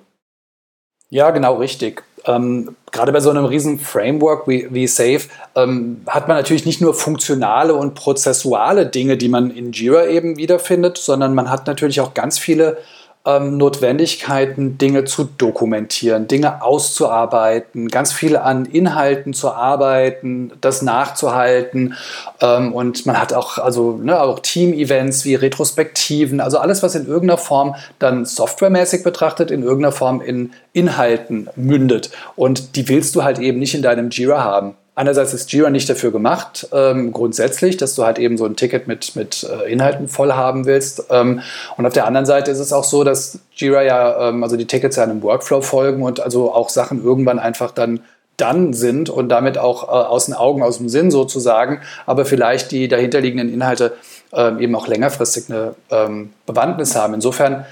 Ja, 1.10 1.32
genau 1.32 1.56
richtig. 1.56 2.04
Ähm, 2.26 2.76
gerade 2.92 3.12
bei 3.12 3.20
so 3.20 3.30
einem 3.30 3.46
riesen 3.46 3.80
Framework 3.80 4.48
wie, 4.48 4.68
wie 4.72 4.88
Safe 4.88 5.22
ähm, 5.56 6.02
hat 6.08 6.28
man 6.28 6.38
natürlich 6.38 6.66
nicht 6.66 6.82
nur 6.82 6.94
funktionale 6.94 7.76
und 7.76 7.94
prozessuale 7.94 8.88
Dinge, 8.88 9.16
die 9.16 9.30
man 9.30 9.52
in 9.52 9.72
Jira 9.72 10.08
eben 10.08 10.38
wiederfindet, 10.38 10.98
sondern 10.98 11.36
man 11.36 11.50
hat 11.50 11.68
natürlich 11.68 12.02
auch 12.02 12.16
ganz 12.16 12.40
viele 12.40 12.78
ähm, 13.26 13.58
Notwendigkeiten, 13.58 14.78
Dinge 14.78 15.06
zu 15.06 15.24
dokumentieren, 15.24 16.28
Dinge 16.28 16.62
auszuarbeiten, 16.62 17.88
ganz 17.88 18.14
viel 18.14 18.38
an 18.38 18.66
Inhalten 18.66 19.34
zu 19.34 19.52
arbeiten, 19.52 20.52
das 20.62 20.82
nachzuhalten. 20.82 21.96
Ähm, 22.42 22.74
und 22.74 23.06
man 23.06 23.20
hat 23.20 23.34
auch, 23.34 23.58
also, 23.58 23.98
ne, 23.98 24.20
auch 24.20 24.40
Team-Events 24.40 25.26
wie 25.26 25.36
Retrospektiven, 25.36 26.40
also 26.40 26.60
alles, 26.60 26.84
was 26.84 26.96
in 26.96 27.08
irgendeiner 27.08 27.38
Form 27.38 27.76
dann 28.00 28.26
softwaremäßig 28.26 29.04
betrachtet, 29.04 29.52
in 29.52 29.64
irgendeiner 29.64 29.92
Form 29.92 30.22
in 30.22 30.52
Inhalten 30.74 31.50
mündet. 31.56 32.12
Und 32.36 32.76
die 32.76 32.88
willst 32.90 33.16
du 33.16 33.24
halt 33.24 33.40
eben 33.40 33.60
nicht 33.60 33.74
in 33.74 33.82
deinem 33.82 34.10
Jira 34.10 34.44
haben. 34.44 34.76
Einerseits 34.98 35.34
ist 35.34 35.52
Jira 35.52 35.70
nicht 35.70 35.90
dafür 35.90 36.12
gemacht, 36.12 36.70
ähm, 36.72 37.12
grundsätzlich, 37.12 37.76
dass 37.76 37.96
du 37.96 38.06
halt 38.06 38.18
eben 38.18 38.38
so 38.38 38.46
ein 38.46 38.56
Ticket 38.56 38.88
mit, 38.88 39.16
mit 39.18 39.44
äh, 39.44 39.70
Inhalten 39.70 40.08
voll 40.08 40.32
haben 40.32 40.66
willst. 40.66 41.08
Ähm, 41.10 41.42
und 41.76 41.86
auf 41.86 41.92
der 41.92 42.08
anderen 42.08 42.26
Seite 42.26 42.50
ist 42.50 42.60
es 42.60 42.72
auch 42.72 42.86
so, 42.86 43.04
dass 43.04 43.40
Jira 43.54 43.84
ja, 43.84 44.30
ähm, 44.30 44.42
also 44.42 44.56
die 44.56 44.66
Tickets 44.66 44.96
ja 44.96 45.04
einem 45.04 45.22
Workflow 45.22 45.62
folgen 45.62 46.02
und 46.02 46.22
also 46.22 46.54
auch 46.54 46.70
Sachen 46.70 47.04
irgendwann 47.04 47.40
einfach 47.40 47.72
dann 47.72 48.00
dann 48.38 48.74
sind 48.74 49.10
und 49.10 49.30
damit 49.30 49.58
auch 49.58 49.84
äh, 49.84 49.88
aus 49.88 50.26
den 50.26 50.34
Augen, 50.34 50.64
aus 50.64 50.78
dem 50.78 50.90
Sinn 50.90 51.12
sozusagen, 51.12 51.82
aber 52.06 52.26
vielleicht 52.26 52.72
die 52.72 52.88
dahinterliegenden 52.88 53.54
Inhalte 53.54 53.94
äh, 54.34 54.62
eben 54.62 54.76
auch 54.76 54.88
längerfristig 54.88 55.46
eine 55.50 55.76
ähm, 55.90 56.34
Bewandtnis 56.46 56.96
haben. 56.96 57.14
Insofern 57.14 57.66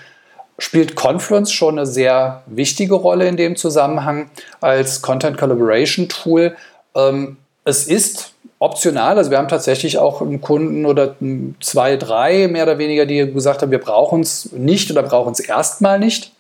spielt 0.60 0.96
Confluence 0.96 1.52
schon 1.52 1.78
eine 1.78 1.86
sehr 1.86 2.44
wichtige 2.46 2.94
Rolle 2.94 3.28
in 3.28 3.38
dem 3.38 3.56
Zusammenhang 3.56 4.30
als 4.62 5.02
Content 5.02 5.38
Collaboration 5.38 6.08
Tool, 6.10 6.56
ähm, 6.96 7.38
es 7.66 7.88
ist 7.88 8.34
optional. 8.60 9.18
Also 9.18 9.30
wir 9.30 9.38
haben 9.38 9.48
tatsächlich 9.48 9.98
auch 9.98 10.22
einen 10.22 10.42
Kunden 10.42 10.86
oder 10.86 11.16
zwei, 11.60 11.98
drei 11.98 12.48
mehr 12.48 12.64
oder 12.64 12.78
weniger, 12.78 13.06
die 13.06 13.32
gesagt 13.32 13.62
haben, 13.62 13.72
wir 13.72 13.80
brauchen 13.80 14.22
es 14.22 14.52
nicht 14.52 14.90
oder 14.90 15.04
brauchen 15.04 15.34
es 15.34 15.40
erstmal 15.40 16.00
nicht. 16.00 16.32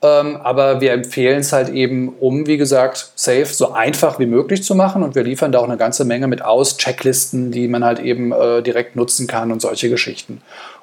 Ähm, 0.00 0.36
aber 0.36 0.80
wir 0.80 0.92
empfehlen 0.92 1.40
es 1.40 1.52
halt 1.52 1.68
eben, 1.70 2.14
um, 2.20 2.46
wie 2.46 2.56
gesagt, 2.56 3.10
Safe 3.16 3.46
so 3.46 3.72
einfach 3.72 4.18
wie 4.18 4.26
möglich 4.26 4.62
zu 4.62 4.74
machen. 4.74 5.02
Und 5.02 5.14
wir 5.14 5.24
liefern 5.24 5.50
da 5.50 5.58
auch 5.58 5.64
eine 5.64 5.76
ganze 5.76 6.04
Menge 6.04 6.28
mit 6.28 6.42
aus, 6.42 6.76
Checklisten, 6.76 7.50
die 7.50 7.68
man 7.68 7.84
halt 7.84 7.98
eben 7.98 8.32
äh, 8.32 8.62
direkt 8.62 8.94
nutzen 8.94 9.26
kann 9.26 9.50
und 9.50 9.60
solche 9.60 9.90
Geschichten. 9.90 10.40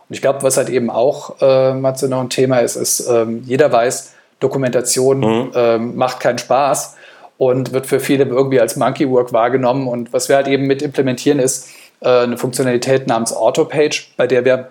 Und 0.08 0.14
ich 0.14 0.22
glaube, 0.22 0.44
was 0.44 0.58
halt 0.58 0.70
eben 0.70 0.90
auch, 0.90 1.42
äh, 1.42 1.74
Matze, 1.74 2.10
noch 2.10 2.22
ein 2.22 2.30
Thema 2.30 2.60
ist, 2.60 2.76
ist, 2.76 3.08
ähm, 3.10 3.42
jeder 3.46 3.72
weiß, 3.72 4.14
Dokumentation 4.40 5.20
mhm. 5.20 5.52
ähm, 5.56 5.96
macht 5.96 6.20
keinen 6.20 6.38
Spaß 6.38 6.96
und 7.38 7.74
wird 7.74 7.86
für 7.86 8.00
viele 8.00 8.26
irgendwie 8.26 8.60
als 8.60 8.76
Monkey 8.76 9.10
Work 9.10 9.34
wahrgenommen. 9.34 9.88
Und 9.88 10.14
was 10.14 10.30
wir 10.30 10.36
halt 10.36 10.48
eben 10.48 10.68
mit 10.68 10.82
implementieren, 10.82 11.40
ist 11.40 11.70
äh, 12.02 12.24
eine 12.24 12.38
Funktionalität 12.38 13.08
namens 13.08 13.34
Autopage, 13.34 14.14
bei 14.18 14.28
der 14.28 14.46
wir 14.46 14.70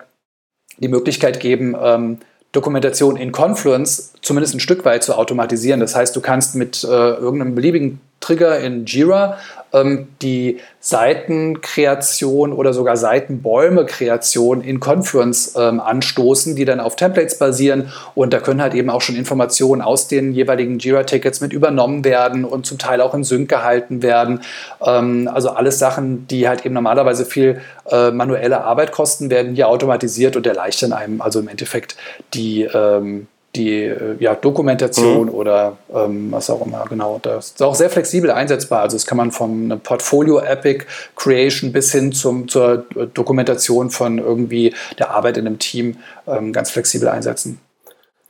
die 0.77 0.87
Möglichkeit 0.87 1.39
geben, 1.39 1.75
ähm, 1.81 2.19
Dokumentation 2.51 3.17
in 3.17 3.31
Confluence 3.31 4.13
zumindest 4.21 4.55
ein 4.55 4.59
Stück 4.59 4.85
weit 4.85 5.03
zu 5.03 5.17
automatisieren. 5.17 5.79
Das 5.79 5.95
heißt, 5.95 6.15
du 6.15 6.21
kannst 6.21 6.55
mit 6.55 6.83
äh, 6.83 6.87
irgendeinem 6.87 7.53
beliebigen 7.53 7.99
Trigger 8.25 8.59
in 8.59 8.85
Jira 8.85 9.37
ähm, 9.75 10.07
die 10.21 10.59
Seitenkreation 10.79 12.53
oder 12.53 12.73
sogar 12.73 12.97
Seitenbäume-Kreation 12.97 14.61
in 14.61 14.79
Confluence 14.79 15.55
ähm, 15.57 15.79
anstoßen, 15.79 16.55
die 16.55 16.65
dann 16.65 16.79
auf 16.79 16.95
Templates 16.95 17.37
basieren. 17.37 17.91
Und 18.13 18.33
da 18.33 18.39
können 18.39 18.61
halt 18.61 18.73
eben 18.73 18.89
auch 18.89 19.01
schon 19.01 19.15
Informationen 19.15 19.81
aus 19.81 20.07
den 20.07 20.31
jeweiligen 20.31 20.79
Jira-Tickets 20.79 21.41
mit 21.41 21.53
übernommen 21.53 22.05
werden 22.05 22.45
und 22.45 22.65
zum 22.65 22.77
Teil 22.77 23.01
auch 23.01 23.13
in 23.13 23.23
Sync 23.23 23.49
gehalten 23.49 24.01
werden. 24.01 24.41
Ähm, 24.83 25.29
also 25.31 25.49
alles 25.49 25.77
Sachen, 25.77 26.27
die 26.27 26.47
halt 26.47 26.65
eben 26.65 26.73
normalerweise 26.73 27.25
viel 27.25 27.61
äh, 27.89 28.11
manuelle 28.11 28.63
Arbeit 28.63 28.91
kosten, 28.91 29.29
werden 29.29 29.55
hier 29.55 29.67
automatisiert 29.67 30.35
und 30.35 30.47
erleichtern 30.47 30.93
einem 30.93 31.21
also 31.21 31.39
im 31.39 31.47
Endeffekt 31.47 31.95
die 32.33 32.63
ähm, 32.63 33.27
die 33.55 33.83
äh, 33.83 34.15
ja, 34.19 34.35
Dokumentation 34.35 35.27
mhm. 35.27 35.33
oder 35.33 35.77
ähm, 35.93 36.31
was 36.31 36.49
auch 36.49 36.65
immer, 36.65 36.85
genau. 36.89 37.19
Das 37.21 37.47
ist 37.47 37.63
auch 37.63 37.75
sehr 37.75 37.89
flexibel 37.89 38.31
einsetzbar. 38.31 38.81
Also 38.81 38.95
das 38.95 39.05
kann 39.05 39.17
man 39.17 39.31
vom 39.31 39.79
Portfolio 39.83 40.39
Epic 40.39 40.85
Creation 41.15 41.71
bis 41.71 41.91
hin 41.91 42.11
zum, 42.11 42.47
zur 42.47 42.85
Dokumentation 43.13 43.89
von 43.89 44.17
irgendwie 44.17 44.73
der 44.99 45.11
Arbeit 45.11 45.37
in 45.37 45.47
einem 45.47 45.59
Team 45.59 45.97
ähm, 46.27 46.53
ganz 46.53 46.71
flexibel 46.71 47.07
einsetzen. 47.07 47.59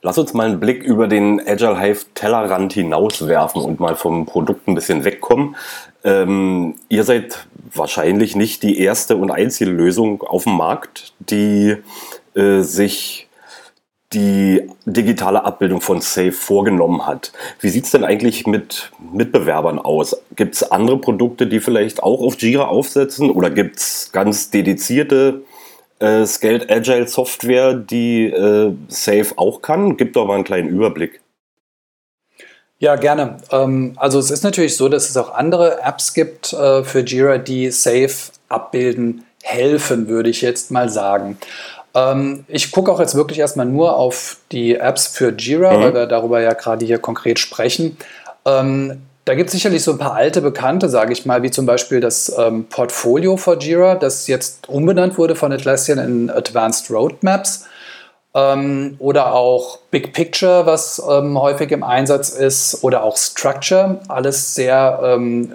Lass 0.02 0.18
uns 0.18 0.34
mal 0.34 0.46
einen 0.46 0.60
Blick 0.60 0.84
über 0.84 1.08
den 1.08 1.40
Agile 1.44 1.80
Hive 1.80 2.04
Tellerrand 2.14 2.72
hinauswerfen 2.72 3.62
und 3.62 3.80
mal 3.80 3.96
vom 3.96 4.24
Produkt 4.24 4.68
ein 4.68 4.74
bisschen 4.74 5.04
wegkommen. 5.04 5.56
Ähm, 6.04 6.76
ihr 6.88 7.02
seid 7.02 7.48
wahrscheinlich 7.74 8.36
nicht 8.36 8.62
die 8.62 8.78
erste 8.78 9.16
und 9.16 9.30
einzige 9.32 9.70
Lösung 9.70 10.22
auf 10.22 10.44
dem 10.44 10.56
Markt, 10.56 11.12
die 11.18 11.76
äh, 12.34 12.60
sich 12.60 13.25
die 14.12 14.62
digitale 14.84 15.44
Abbildung 15.44 15.80
von 15.80 16.00
Safe 16.00 16.32
vorgenommen 16.32 17.06
hat. 17.06 17.32
Wie 17.60 17.68
sieht 17.68 17.86
es 17.86 17.90
denn 17.90 18.04
eigentlich 18.04 18.46
mit 18.46 18.92
Mitbewerbern 19.12 19.78
aus? 19.78 20.16
Gibt 20.36 20.54
es 20.54 20.70
andere 20.70 20.98
Produkte, 20.98 21.46
die 21.46 21.60
vielleicht 21.60 22.02
auch 22.02 22.20
auf 22.20 22.40
Jira 22.40 22.66
aufsetzen 22.66 23.30
oder 23.30 23.50
gibt 23.50 23.76
es 23.76 24.10
ganz 24.12 24.50
dedizierte 24.50 25.42
äh, 25.98 26.24
Scaled 26.24 26.70
Agile 26.70 27.08
Software, 27.08 27.74
die 27.74 28.26
äh, 28.26 28.72
Safe 28.88 29.26
auch 29.36 29.60
kann? 29.60 29.96
Gib 29.96 30.12
doch 30.12 30.26
mal 30.26 30.34
einen 30.34 30.44
kleinen 30.44 30.68
Überblick. 30.68 31.20
Ja, 32.78 32.96
gerne. 32.96 33.38
Ähm, 33.50 33.94
also 33.96 34.18
es 34.18 34.30
ist 34.30 34.44
natürlich 34.44 34.76
so, 34.76 34.88
dass 34.88 35.08
es 35.08 35.16
auch 35.16 35.34
andere 35.34 35.80
Apps 35.82 36.14
gibt 36.14 36.52
äh, 36.52 36.84
für 36.84 37.00
Jira, 37.00 37.38
die 37.38 37.70
Safe 37.70 38.14
abbilden 38.48 39.24
helfen, 39.42 40.08
würde 40.08 40.28
ich 40.28 40.42
jetzt 40.42 40.70
mal 40.70 40.88
sagen. 40.88 41.38
Ähm, 41.96 42.44
ich 42.46 42.70
gucke 42.70 42.92
auch 42.92 43.00
jetzt 43.00 43.14
wirklich 43.14 43.38
erstmal 43.38 43.66
nur 43.66 43.96
auf 43.96 44.36
die 44.52 44.76
Apps 44.76 45.06
für 45.06 45.30
Jira, 45.30 45.76
mhm. 45.76 45.82
weil 45.82 45.94
wir 45.94 46.06
darüber 46.06 46.40
ja 46.40 46.52
gerade 46.52 46.84
hier 46.84 46.98
konkret 46.98 47.38
sprechen. 47.38 47.96
Ähm, 48.44 49.02
da 49.24 49.34
gibt 49.34 49.48
es 49.48 49.54
sicherlich 49.54 49.82
so 49.82 49.92
ein 49.92 49.98
paar 49.98 50.14
alte 50.14 50.40
Bekannte, 50.40 50.88
sage 50.88 51.12
ich 51.12 51.26
mal, 51.26 51.42
wie 51.42 51.50
zum 51.50 51.66
Beispiel 51.66 52.00
das 52.00 52.32
ähm, 52.38 52.66
Portfolio 52.68 53.36
for 53.36 53.58
Jira, 53.58 53.96
das 53.96 54.28
jetzt 54.28 54.68
umbenannt 54.68 55.18
wurde 55.18 55.34
von 55.34 55.50
Atlassian 55.52 55.98
in 55.98 56.30
Advanced 56.30 56.90
Roadmaps. 56.90 57.66
Ähm, 58.34 58.96
oder 58.98 59.32
auch 59.32 59.78
Big 59.90 60.12
Picture, 60.12 60.66
was 60.66 61.02
ähm, 61.10 61.40
häufig 61.40 61.72
im 61.72 61.82
Einsatz 61.82 62.28
ist, 62.28 62.84
oder 62.84 63.02
auch 63.02 63.16
Structure, 63.16 63.98
alles 64.08 64.54
sehr 64.54 65.00
ähm, 65.02 65.54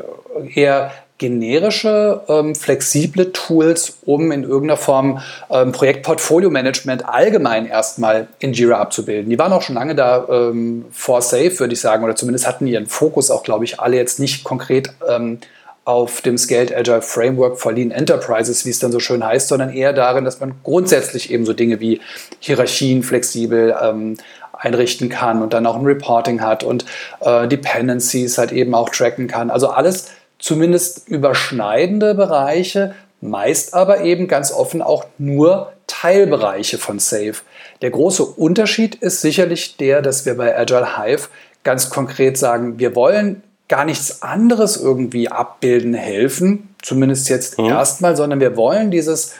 eher 0.56 0.92
generische, 1.22 2.22
ähm, 2.28 2.56
flexible 2.56 3.32
Tools, 3.32 4.00
um 4.06 4.32
in 4.32 4.42
irgendeiner 4.42 4.76
Form 4.76 5.20
ähm, 5.52 5.72
Projektportfolio-Management 5.72 7.08
allgemein 7.08 7.68
erstmal 7.68 8.28
in 8.40 8.54
Jira 8.54 8.80
abzubilden. 8.80 9.30
Die 9.30 9.38
waren 9.38 9.54
auch 9.54 9.62
schon 9.62 9.76
lange 9.76 9.94
da 9.94 10.28
ähm, 10.30 10.86
for 10.92 11.22
safe, 11.22 11.60
würde 11.60 11.76
ich 11.76 11.80
sagen, 11.80 12.04
oder 12.04 12.16
zumindest 12.16 12.48
hatten 12.48 12.66
ihren 12.66 12.88
Fokus 12.88 13.30
auch, 13.30 13.44
glaube 13.44 13.66
ich, 13.66 13.80
alle 13.80 13.98
jetzt 13.98 14.20
nicht 14.20 14.44
konkret 14.44 14.90
ähm, 15.08 15.38
auf 15.86 16.22
dem 16.22 16.40
Scaled 16.40 16.76
Agile 16.76 17.04
Framework 17.04 17.60
for 17.60 17.72
Lean 17.72 17.92
Enterprises, 17.92 18.66
wie 18.66 18.72
es 18.72 18.80
dann 18.80 18.92
so 18.92 19.00
schön 19.00 19.24
heißt, 19.24 19.48
sondern 19.48 19.72
eher 19.72 19.94
darin, 19.94 20.26
dass 20.26 20.40
man 20.40 20.56
grundsätzlich 20.64 21.32
eben 21.32 21.46
so 21.46 21.54
Dinge 21.54 21.80
wie 21.80 22.02
Hierarchien 22.40 23.04
flexibel 23.04 23.76
ähm, 23.80 24.18
einrichten 24.54 25.10
kann 25.10 25.44
und 25.44 25.54
dann 25.54 25.68
auch 25.68 25.76
ein 25.76 25.86
Reporting 25.86 26.42
hat 26.42 26.64
und 26.64 26.86
äh, 27.20 27.48
Dependencies 27.48 28.40
halt 28.40 28.52
eben 28.52 28.74
auch 28.74 28.90
tracken 28.90 29.28
kann. 29.28 29.52
Also 29.52 29.70
alles 29.70 30.10
zumindest 30.42 31.08
überschneidende 31.08 32.14
Bereiche, 32.16 32.96
meist 33.22 33.74
aber 33.74 34.02
eben 34.02 34.28
ganz 34.28 34.52
offen 34.52 34.82
auch 34.82 35.06
nur 35.18 35.72
Teilbereiche 35.88 36.78
von 36.78 37.00
Safe. 37.00 37.36
Der 37.82 37.92
große 37.92 38.24
Unterschied 38.24 38.96
ist 38.96 39.22
sicherlich 39.22 39.78
der, 39.78 40.02
dass 40.02 40.26
wir 40.26 40.36
bei 40.36 40.58
Agile 40.58 40.98
Hive 40.98 41.30
ganz 41.64 41.90
konkret 41.90 42.38
sagen, 42.38 42.80
wir 42.80 42.96
wollen 42.96 43.44
gar 43.70 43.86
nichts 43.86 44.22
anderes 44.22 44.76
irgendwie 44.76 45.30
abbilden, 45.30 45.94
helfen, 45.94 46.76
zumindest 46.82 47.30
jetzt 47.30 47.58
mhm. 47.58 47.66
erstmal, 47.66 48.18
sondern 48.18 48.40
wir 48.40 48.58
wollen 48.58 48.92
dieses 48.92 49.36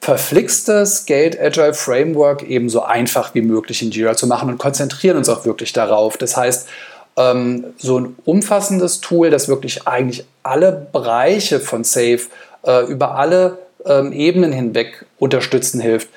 verflixte 0.00 0.84
Scaled 0.84 1.40
Agile 1.40 1.74
Framework 1.74 2.42
eben 2.42 2.68
so 2.68 2.82
einfach 2.82 3.34
wie 3.34 3.42
möglich 3.42 3.82
in 3.82 3.90
Jira 3.90 4.16
zu 4.16 4.26
machen 4.26 4.50
und 4.50 4.58
konzentrieren 4.58 5.16
uns 5.16 5.28
auch 5.28 5.44
wirklich 5.44 5.72
darauf. 5.72 6.16
Das 6.16 6.36
heißt, 6.36 6.68
ähm, 7.16 7.74
so 7.78 7.98
ein 7.98 8.16
umfassendes 8.24 9.00
Tool, 9.00 9.30
das 9.30 9.48
wirklich 9.48 9.86
eigentlich 9.86 10.24
alle 10.42 10.86
Bereiche 10.92 11.60
von 11.60 11.84
Safe 11.84 12.20
äh, 12.64 12.86
über 12.86 13.16
alle 13.16 13.58
ähm, 13.84 14.12
Ebenen 14.12 14.52
hinweg 14.52 15.04
unterstützen 15.18 15.80
hilft. 15.80 16.08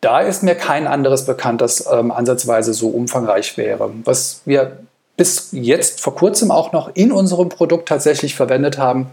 Da 0.00 0.20
ist 0.20 0.42
mir 0.42 0.56
kein 0.56 0.86
anderes 0.86 1.26
bekannt, 1.26 1.60
das 1.60 1.86
ähm, 1.90 2.10
ansatzweise 2.10 2.74
so 2.74 2.88
umfangreich 2.88 3.56
wäre. 3.56 3.90
Was 4.04 4.42
wir 4.44 4.78
bis 5.16 5.50
jetzt 5.52 6.00
vor 6.00 6.16
kurzem 6.16 6.50
auch 6.50 6.72
noch 6.72 6.90
in 6.94 7.12
unserem 7.12 7.48
Produkt 7.48 7.88
tatsächlich 7.88 8.34
verwendet 8.34 8.78
haben, 8.78 9.10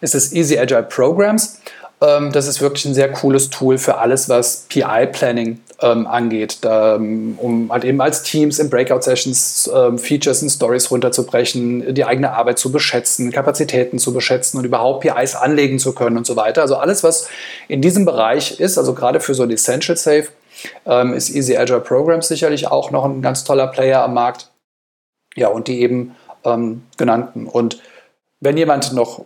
ist 0.00 0.14
das 0.14 0.32
Easy 0.32 0.58
Agile 0.58 0.82
Programs. 0.82 1.60
Ähm, 2.00 2.32
das 2.32 2.48
ist 2.48 2.60
wirklich 2.60 2.84
ein 2.86 2.94
sehr 2.94 3.12
cooles 3.12 3.50
Tool 3.50 3.78
für 3.78 3.98
alles, 3.98 4.28
was 4.28 4.66
PI-Planning 4.68 5.60
ähm, 5.80 6.06
angeht, 6.06 6.58
da, 6.62 6.96
ähm, 6.96 7.38
um 7.40 7.72
halt 7.72 7.84
eben 7.84 8.00
als 8.00 8.22
Teams 8.22 8.58
in 8.58 8.70
Breakout-Sessions 8.70 9.70
ähm, 9.74 9.98
Features 9.98 10.42
und 10.42 10.50
Stories 10.50 10.90
runterzubrechen, 10.90 11.94
die 11.94 12.04
eigene 12.04 12.32
Arbeit 12.32 12.58
zu 12.58 12.70
beschätzen, 12.70 13.32
Kapazitäten 13.32 13.98
zu 13.98 14.12
beschätzen 14.12 14.58
und 14.58 14.64
überhaupt 14.64 15.00
PIs 15.02 15.34
anlegen 15.34 15.78
zu 15.78 15.94
können 15.94 16.16
und 16.16 16.26
so 16.26 16.36
weiter. 16.36 16.62
Also 16.62 16.76
alles, 16.76 17.02
was 17.02 17.28
in 17.68 17.82
diesem 17.82 18.04
Bereich 18.04 18.60
ist, 18.60 18.78
also 18.78 18.94
gerade 18.94 19.20
für 19.20 19.34
so 19.34 19.42
ein 19.42 19.50
Essential 19.50 19.96
Safe, 19.96 20.28
ähm, 20.86 21.12
ist 21.12 21.30
Easy 21.30 21.56
Agile 21.56 21.80
Programs 21.80 22.28
sicherlich 22.28 22.68
auch 22.68 22.90
noch 22.90 23.04
ein 23.04 23.22
ganz 23.22 23.44
toller 23.44 23.66
Player 23.66 24.02
am 24.02 24.14
Markt. 24.14 24.50
Ja, 25.36 25.48
und 25.48 25.66
die 25.66 25.80
eben 25.80 26.14
ähm, 26.44 26.82
genannten. 26.96 27.46
Und 27.46 27.80
wenn 28.40 28.56
jemand 28.56 28.92
noch 28.92 29.24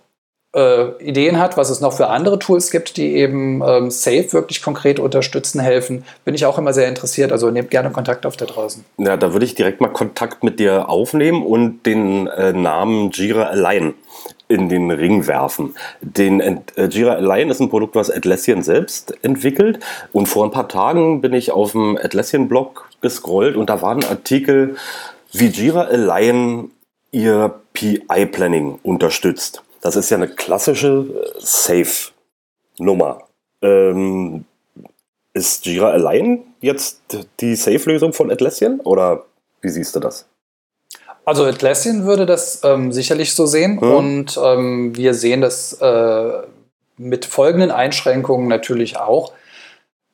äh, 0.54 1.02
Ideen 1.02 1.38
hat, 1.38 1.56
was 1.56 1.70
es 1.70 1.80
noch 1.80 1.92
für 1.92 2.08
andere 2.08 2.38
Tools 2.38 2.70
gibt, 2.70 2.96
die 2.96 3.16
eben 3.16 3.62
ähm, 3.62 3.90
Safe 3.90 4.32
wirklich 4.32 4.62
konkret 4.62 4.98
unterstützen, 4.98 5.60
helfen, 5.60 6.04
bin 6.24 6.34
ich 6.34 6.46
auch 6.46 6.58
immer 6.58 6.72
sehr 6.72 6.88
interessiert. 6.88 7.32
Also 7.32 7.50
nehmt 7.50 7.70
gerne 7.70 7.90
Kontakt 7.90 8.24
auf 8.24 8.36
da 8.36 8.46
draußen. 8.46 8.84
Ja, 8.96 9.16
da 9.16 9.32
würde 9.32 9.44
ich 9.44 9.54
direkt 9.54 9.80
mal 9.80 9.88
Kontakt 9.88 10.42
mit 10.42 10.58
dir 10.58 10.88
aufnehmen 10.88 11.42
und 11.44 11.84
den 11.84 12.26
äh, 12.28 12.52
Namen 12.52 13.10
Jira 13.10 13.44
Align 13.44 13.94
in 14.48 14.70
den 14.70 14.90
Ring 14.90 15.26
werfen. 15.26 15.74
Den 16.00 16.40
äh, 16.40 16.86
Jira 16.86 17.14
Align 17.14 17.50
ist 17.50 17.60
ein 17.60 17.68
Produkt, 17.68 17.94
was 17.94 18.10
Atlassian 18.10 18.62
selbst 18.62 19.22
entwickelt. 19.22 19.80
Und 20.12 20.26
vor 20.26 20.46
ein 20.46 20.50
paar 20.50 20.68
Tagen 20.68 21.20
bin 21.20 21.34
ich 21.34 21.52
auf 21.52 21.72
dem 21.72 21.98
Atlassian-Blog 21.98 22.88
gescrollt 23.02 23.56
und 23.56 23.68
da 23.68 23.82
war 23.82 23.94
ein 23.94 24.04
Artikel, 24.04 24.76
wie 25.32 25.48
Jira 25.48 25.82
Align 25.82 26.70
ihr 27.12 27.54
PI-Planning 27.74 28.78
unterstützt. 28.82 29.62
Das 29.88 29.96
ist 29.96 30.10
ja 30.10 30.18
eine 30.18 30.28
klassische 30.28 31.06
äh, 31.08 31.40
Safe-Nummer. 31.40 33.22
Ähm, 33.62 34.44
ist 35.32 35.64
Jira 35.64 35.92
allein 35.92 36.44
jetzt 36.60 37.00
die 37.40 37.56
Safe-Lösung 37.56 38.12
von 38.12 38.30
Atlassian 38.30 38.80
oder 38.80 39.24
wie 39.62 39.70
siehst 39.70 39.96
du 39.96 40.00
das? 40.00 40.26
Also 41.24 41.46
Atlassian 41.46 42.04
würde 42.04 42.26
das 42.26 42.60
ähm, 42.64 42.92
sicherlich 42.92 43.34
so 43.34 43.46
sehen 43.46 43.80
hm. 43.80 43.90
und 43.90 44.38
ähm, 44.44 44.94
wir 44.94 45.14
sehen 45.14 45.40
das 45.40 45.72
äh, 45.80 46.42
mit 46.98 47.24
folgenden 47.24 47.70
Einschränkungen 47.70 48.46
natürlich 48.46 48.98
auch. 48.98 49.32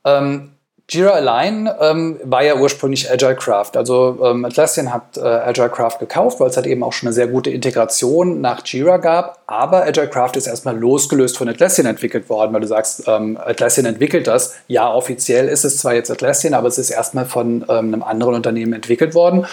Ähm, 0.05 0.53
Jira 0.87 1.13
Align 1.13 1.69
ähm, 1.81 2.21
war 2.25 2.45
ja 2.45 2.57
ursprünglich 2.57 3.11
Agile 3.11 3.37
Craft. 3.37 3.71
Also 3.75 4.19
ähm, 4.23 4.45
Atlassian 4.45 4.93
hat 4.93 5.17
äh, 5.17 5.21
Agile 5.21 5.71
Craft 5.71 5.99
gekauft, 5.99 6.41
weil 6.41 6.51
es 6.51 6.57
halt 6.57 6.67
eben 6.67 6.83
auch 6.83 6.93
schon 6.93 7.07
eine 7.07 7.15
sehr 7.15 7.27
gute 7.27 7.51
Integration 7.51 8.43
nach 8.43 8.67
Jira 8.67 8.99
gab. 8.99 9.39
Aber 9.47 9.85
Agile 9.85 10.09
Craft 10.09 10.33
ist 10.37 10.47
erstmal 10.47 10.79
losgelöst 10.79 11.39
von 11.39 11.49
Atlassian 11.49 11.87
entwickelt 11.87 12.29
worden, 12.29 12.53
weil 12.53 12.61
du 12.61 12.67
sagst, 12.67 13.05
ähm, 13.07 13.39
Atlassian 13.43 13.87
entwickelt 13.87 14.27
das. 14.27 14.57
Ja, 14.69 14.93
offiziell 14.93 15.49
ist 15.49 15.65
es 15.65 15.79
zwar 15.79 15.95
jetzt 15.95 16.11
Atlassian, 16.11 16.53
aber 16.53 16.69
es 16.69 16.77
ist 16.77 16.91
erstmal 16.91 17.25
von 17.25 17.65
ähm, 17.69 17.95
einem 17.95 18.03
anderen 18.03 18.35
Unternehmen 18.35 18.75
entwickelt 18.75 19.15
worden. 19.15 19.47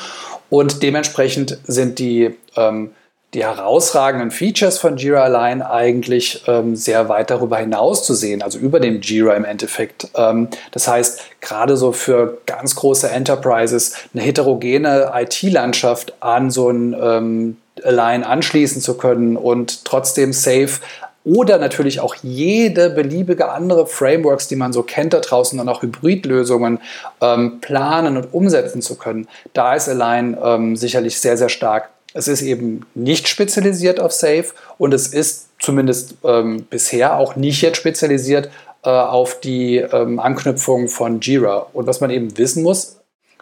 Und 0.50 0.84
dementsprechend 0.84 1.60
sind 1.66 1.98
die 2.00 2.36
ähm, 2.58 2.92
die 3.34 3.44
herausragenden 3.44 4.30
Features 4.30 4.78
von 4.78 4.98
Jira 4.98 5.24
Align 5.24 5.62
eigentlich 5.62 6.44
ähm, 6.48 6.76
sehr 6.76 7.08
weit 7.08 7.30
darüber 7.30 7.58
hinaus 7.58 8.06
zu 8.06 8.14
sehen, 8.14 8.42
also 8.42 8.60
über 8.60 8.82
dem 8.82 9.00
Jira 9.00 9.36
im 9.36 9.46
Endeffekt. 9.46 10.10
Ähm, 10.16 10.50
das 10.72 10.88
heißt, 10.88 11.22
gerade 11.40 11.78
so 11.78 11.94
für 11.94 12.40
ganz 12.46 12.76
große 12.76 13.10
Enterprises 13.10 13.96
eine 14.14 14.24
heterogene 14.24 15.12
IT-Landschaft 15.16 16.14
an 16.20 16.52
so 16.52 16.70
ein 16.70 16.94
ähm, 17.00 17.58
Align 17.84 18.24
anschließen 18.24 18.82
zu 18.82 18.98
können 18.98 19.38
und 19.38 19.86
trotzdem 19.86 20.34
safe 20.34 20.82
oder 21.24 21.58
natürlich 21.58 22.00
auch 22.00 22.16
jede 22.16 22.90
beliebige 22.90 23.50
andere 23.50 23.86
Frameworks, 23.86 24.48
die 24.48 24.56
man 24.56 24.74
so 24.74 24.84
kennt 24.84 25.14
da 25.14 25.20
draußen 25.20 25.58
und 25.60 25.70
auch 25.70 25.84
Hybridlösungen 25.84 26.80
ähm, 27.22 27.62
planen 27.62 28.18
und 28.18 28.34
umsetzen 28.34 28.82
zu 28.82 28.96
können. 28.96 29.28
Da 29.54 29.76
ist 29.76 29.88
Align 29.88 30.36
ähm, 30.44 30.76
sicherlich 30.76 31.20
sehr, 31.20 31.38
sehr 31.38 31.50
stark 31.50 31.90
es 32.13 32.27
ist 32.27 32.41
eben 32.41 32.86
nicht 32.94 33.27
spezialisiert 33.27 34.00
auf 34.00 34.12
Safe 34.12 34.46
und 34.77 34.94
es 34.94 35.08
ist 35.08 35.50
zumindest 35.60 36.15
ähm, 36.24 36.65
bisher 36.70 37.18
auch 37.18 37.36
nicht 37.36 37.62
jetzt 37.62 37.77
spezialisiert 37.77 38.50
äh, 38.84 38.89
auf 38.89 39.39
die 39.39 39.77
ähm, 39.77 40.20
Anknüpfung 40.20 40.88
von 40.88 41.22
Jira. 41.22 41.68
Und 41.74 41.88
was 41.88 42.01
man 42.01 42.10
eben 42.10 42.38
wissen 42.38 42.63
muss, 42.63 42.98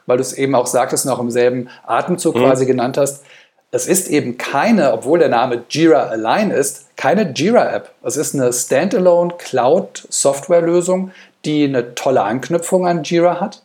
weil 0.05 0.17
du 0.17 0.21
es 0.21 0.33
eben 0.33 0.55
auch 0.55 0.67
sagtest, 0.67 1.05
noch 1.05 1.19
im 1.19 1.31
selben 1.31 1.69
Atemzug 1.85 2.35
mhm. 2.35 2.39
quasi 2.41 2.65
genannt 2.65 2.97
hast, 2.97 3.23
es 3.71 3.88
ist 3.88 4.09
eben 4.09 4.38
keine, 4.38 4.93
obwohl 4.93 5.19
der 5.19 5.29
Name 5.29 5.63
Jira 5.69 6.07
allein 6.07 6.49
ist, 6.49 6.88
keine 6.95 7.31
Jira-App. 7.31 7.93
Es 8.03 8.17
ist 8.17 8.33
eine 8.33 8.51
Standalone 8.51 9.35
Cloud-Software-Lösung, 9.38 11.11
die 11.45 11.65
eine 11.65 11.93
tolle 11.93 12.23
Anknüpfung 12.23 12.88
an 12.88 13.03
Jira 13.03 13.39
hat. 13.39 13.63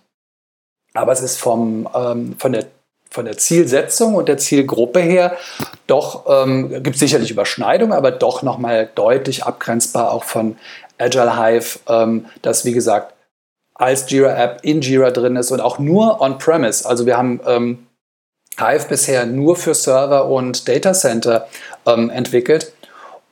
Aber 0.93 1.13
es 1.13 1.23
ist 1.23 1.39
vom, 1.39 1.89
ähm, 1.95 2.37
von 2.39 2.53
der 2.53 2.67
von 3.15 3.27
der 3.27 3.39
Zielsetzung 3.39 4.17
und 4.17 4.29
der 4.29 4.39
Zielgruppe 4.39 4.99
her 4.99 5.37
doch, 5.87 6.25
ähm, 6.29 6.83
gibt 6.83 6.99
sicherlich 6.99 7.31
Überschneidungen, 7.31 7.97
aber 7.97 8.11
doch 8.11 8.43
nochmal 8.43 8.91
deutlich 8.93 9.45
abgrenzbar 9.45 10.11
auch 10.11 10.25
von 10.25 10.57
Agile 10.99 11.39
Hive, 11.39 11.79
ähm, 11.89 12.27
das 12.43 12.65
wie 12.65 12.73
gesagt 12.73 13.15
als 13.75 14.11
Jira-App 14.11 14.61
in 14.63 14.81
Jira 14.81 15.13
drin 15.13 15.37
ist 15.37 15.53
und 15.53 15.61
auch 15.61 15.79
nur 15.79 16.21
on-premise. 16.21 16.89
Also 16.89 17.07
wir 17.07 17.17
haben 17.17 17.41
ähm, 17.47 17.87
Hive 18.59 18.89
bisher 18.89 19.27
nur 19.27 19.55
für 19.55 19.75
Server 19.75 20.27
und 20.27 20.67
Data 20.69 20.93
Center 20.93 21.47
ähm, 21.87 22.11
entwickelt 22.11 22.73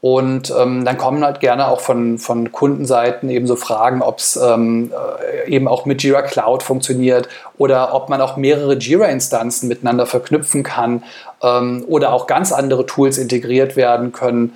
und 0.02 0.52
ähm, 0.58 0.84
dann 0.84 0.98
kommen 0.98 1.24
halt 1.24 1.38
gerne 1.38 1.68
auch 1.68 1.78
von, 1.78 2.18
von 2.18 2.50
Kundenseiten 2.50 3.30
eben 3.30 3.46
so 3.46 3.54
Fragen, 3.54 4.02
ob 4.02 4.18
es 4.18 4.34
ähm, 4.34 4.92
äh, 4.92 5.48
eben 5.48 5.68
auch 5.68 5.86
mit 5.86 6.02
Jira 6.02 6.22
Cloud 6.22 6.64
funktioniert 6.64 7.28
oder 7.56 7.94
ob 7.94 8.08
man 8.08 8.20
auch 8.20 8.36
mehrere 8.36 8.74
Jira-Instanzen 8.74 9.68
miteinander 9.68 10.06
verknüpfen 10.06 10.64
kann 10.64 11.04
ähm, 11.40 11.84
oder 11.86 12.12
auch 12.12 12.26
ganz 12.26 12.50
andere 12.50 12.84
Tools 12.84 13.16
integriert 13.16 13.76
werden 13.76 14.10
können. 14.10 14.54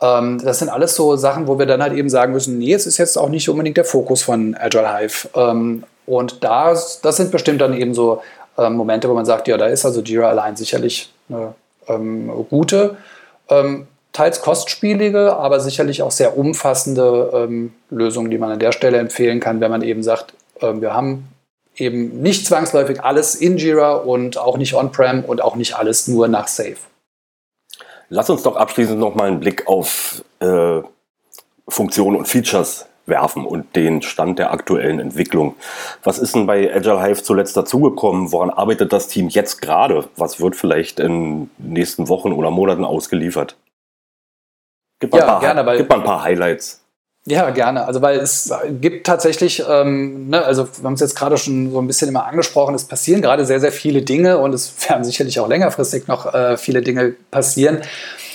Ähm, 0.00 0.40
das 0.44 0.60
sind 0.60 0.68
alles 0.68 0.94
so 0.94 1.16
Sachen, 1.16 1.48
wo 1.48 1.58
wir 1.58 1.66
dann 1.66 1.82
halt 1.82 1.94
eben 1.94 2.08
sagen 2.08 2.32
müssen, 2.32 2.56
nee, 2.56 2.72
es 2.72 2.86
ist 2.86 2.98
jetzt 2.98 3.18
auch 3.18 3.28
nicht 3.28 3.48
unbedingt 3.48 3.78
der 3.78 3.84
Fokus 3.84 4.22
von 4.22 4.54
Agile 4.54 4.96
Hive. 4.96 5.28
Ähm, 5.34 5.82
und 6.06 6.44
das, 6.44 7.00
das 7.00 7.16
sind 7.16 7.32
bestimmt 7.32 7.60
dann 7.60 7.74
eben 7.74 7.92
so 7.92 8.22
ähm, 8.56 8.74
Momente, 8.74 9.10
wo 9.10 9.14
man 9.14 9.26
sagt, 9.26 9.48
ja, 9.48 9.56
da 9.56 9.66
ist 9.66 9.84
also 9.84 10.00
Jira 10.00 10.28
allein 10.28 10.54
sicherlich 10.54 11.12
eine 11.28 12.46
gute 12.48 12.96
teils 14.16 14.40
kostspielige, 14.40 15.36
aber 15.36 15.60
sicherlich 15.60 16.02
auch 16.02 16.10
sehr 16.10 16.38
umfassende 16.38 17.30
ähm, 17.34 17.74
Lösungen, 17.90 18.30
die 18.30 18.38
man 18.38 18.50
an 18.50 18.58
der 18.58 18.72
Stelle 18.72 18.98
empfehlen 18.98 19.40
kann, 19.40 19.60
wenn 19.60 19.70
man 19.70 19.82
eben 19.82 20.02
sagt, 20.02 20.32
äh, 20.60 20.72
wir 20.80 20.94
haben 20.94 21.28
eben 21.76 22.22
nicht 22.22 22.46
zwangsläufig 22.46 23.02
alles 23.04 23.34
in 23.34 23.58
Jira 23.58 23.92
und 23.92 24.38
auch 24.38 24.56
nicht 24.56 24.74
on-prem 24.74 25.22
und 25.24 25.42
auch 25.42 25.56
nicht 25.56 25.76
alles 25.76 26.08
nur 26.08 26.28
nach 26.28 26.48
Safe. 26.48 26.76
Lass 28.08 28.30
uns 28.30 28.42
doch 28.42 28.56
abschließend 28.56 28.98
noch 28.98 29.14
mal 29.14 29.28
einen 29.28 29.40
Blick 29.40 29.66
auf 29.66 30.24
äh, 30.40 30.80
Funktionen 31.68 32.16
und 32.16 32.26
Features 32.26 32.86
werfen 33.04 33.44
und 33.44 33.76
den 33.76 34.00
Stand 34.00 34.38
der 34.38 34.50
aktuellen 34.50 34.98
Entwicklung. 34.98 35.56
Was 36.02 36.18
ist 36.18 36.34
denn 36.34 36.46
bei 36.46 36.74
Agile 36.74 37.02
Hive 37.02 37.22
zuletzt 37.22 37.56
dazugekommen? 37.56 38.32
Woran 38.32 38.50
arbeitet 38.50 38.92
das 38.92 39.08
Team 39.08 39.28
jetzt 39.28 39.60
gerade? 39.60 40.08
Was 40.16 40.40
wird 40.40 40.56
vielleicht 40.56 41.00
in 41.00 41.50
den 41.58 41.72
nächsten 41.72 42.08
Wochen 42.08 42.32
oder 42.32 42.50
Monaten 42.50 42.84
ausgeliefert? 42.84 43.56
Gib 44.98 45.12
mal, 45.12 45.18
ja, 45.18 45.24
ein, 45.24 45.28
paar, 45.28 45.40
gerne, 45.40 45.66
weil, 45.66 45.78
gib 45.78 45.88
mal 45.88 45.96
ein 45.96 46.04
paar 46.04 46.22
Highlights. 46.22 46.82
Ja, 47.28 47.50
gerne. 47.50 47.86
Also 47.86 48.02
weil 48.02 48.20
es 48.20 48.52
gibt 48.80 49.04
tatsächlich, 49.04 49.62
ähm, 49.68 50.28
ne, 50.28 50.44
also 50.44 50.68
wir 50.78 50.84
haben 50.84 50.94
es 50.94 51.00
jetzt 51.00 51.16
gerade 51.16 51.36
schon 51.36 51.72
so 51.72 51.80
ein 51.80 51.88
bisschen 51.88 52.08
immer 52.08 52.24
angesprochen, 52.24 52.72
es 52.76 52.84
passieren 52.84 53.20
gerade 53.20 53.44
sehr, 53.44 53.58
sehr 53.58 53.72
viele 53.72 54.02
Dinge 54.02 54.38
und 54.38 54.54
es 54.54 54.72
werden 54.88 55.02
sicherlich 55.02 55.40
auch 55.40 55.48
längerfristig 55.48 56.06
noch 56.06 56.32
äh, 56.32 56.56
viele 56.56 56.82
Dinge 56.82 57.14
passieren. 57.32 57.82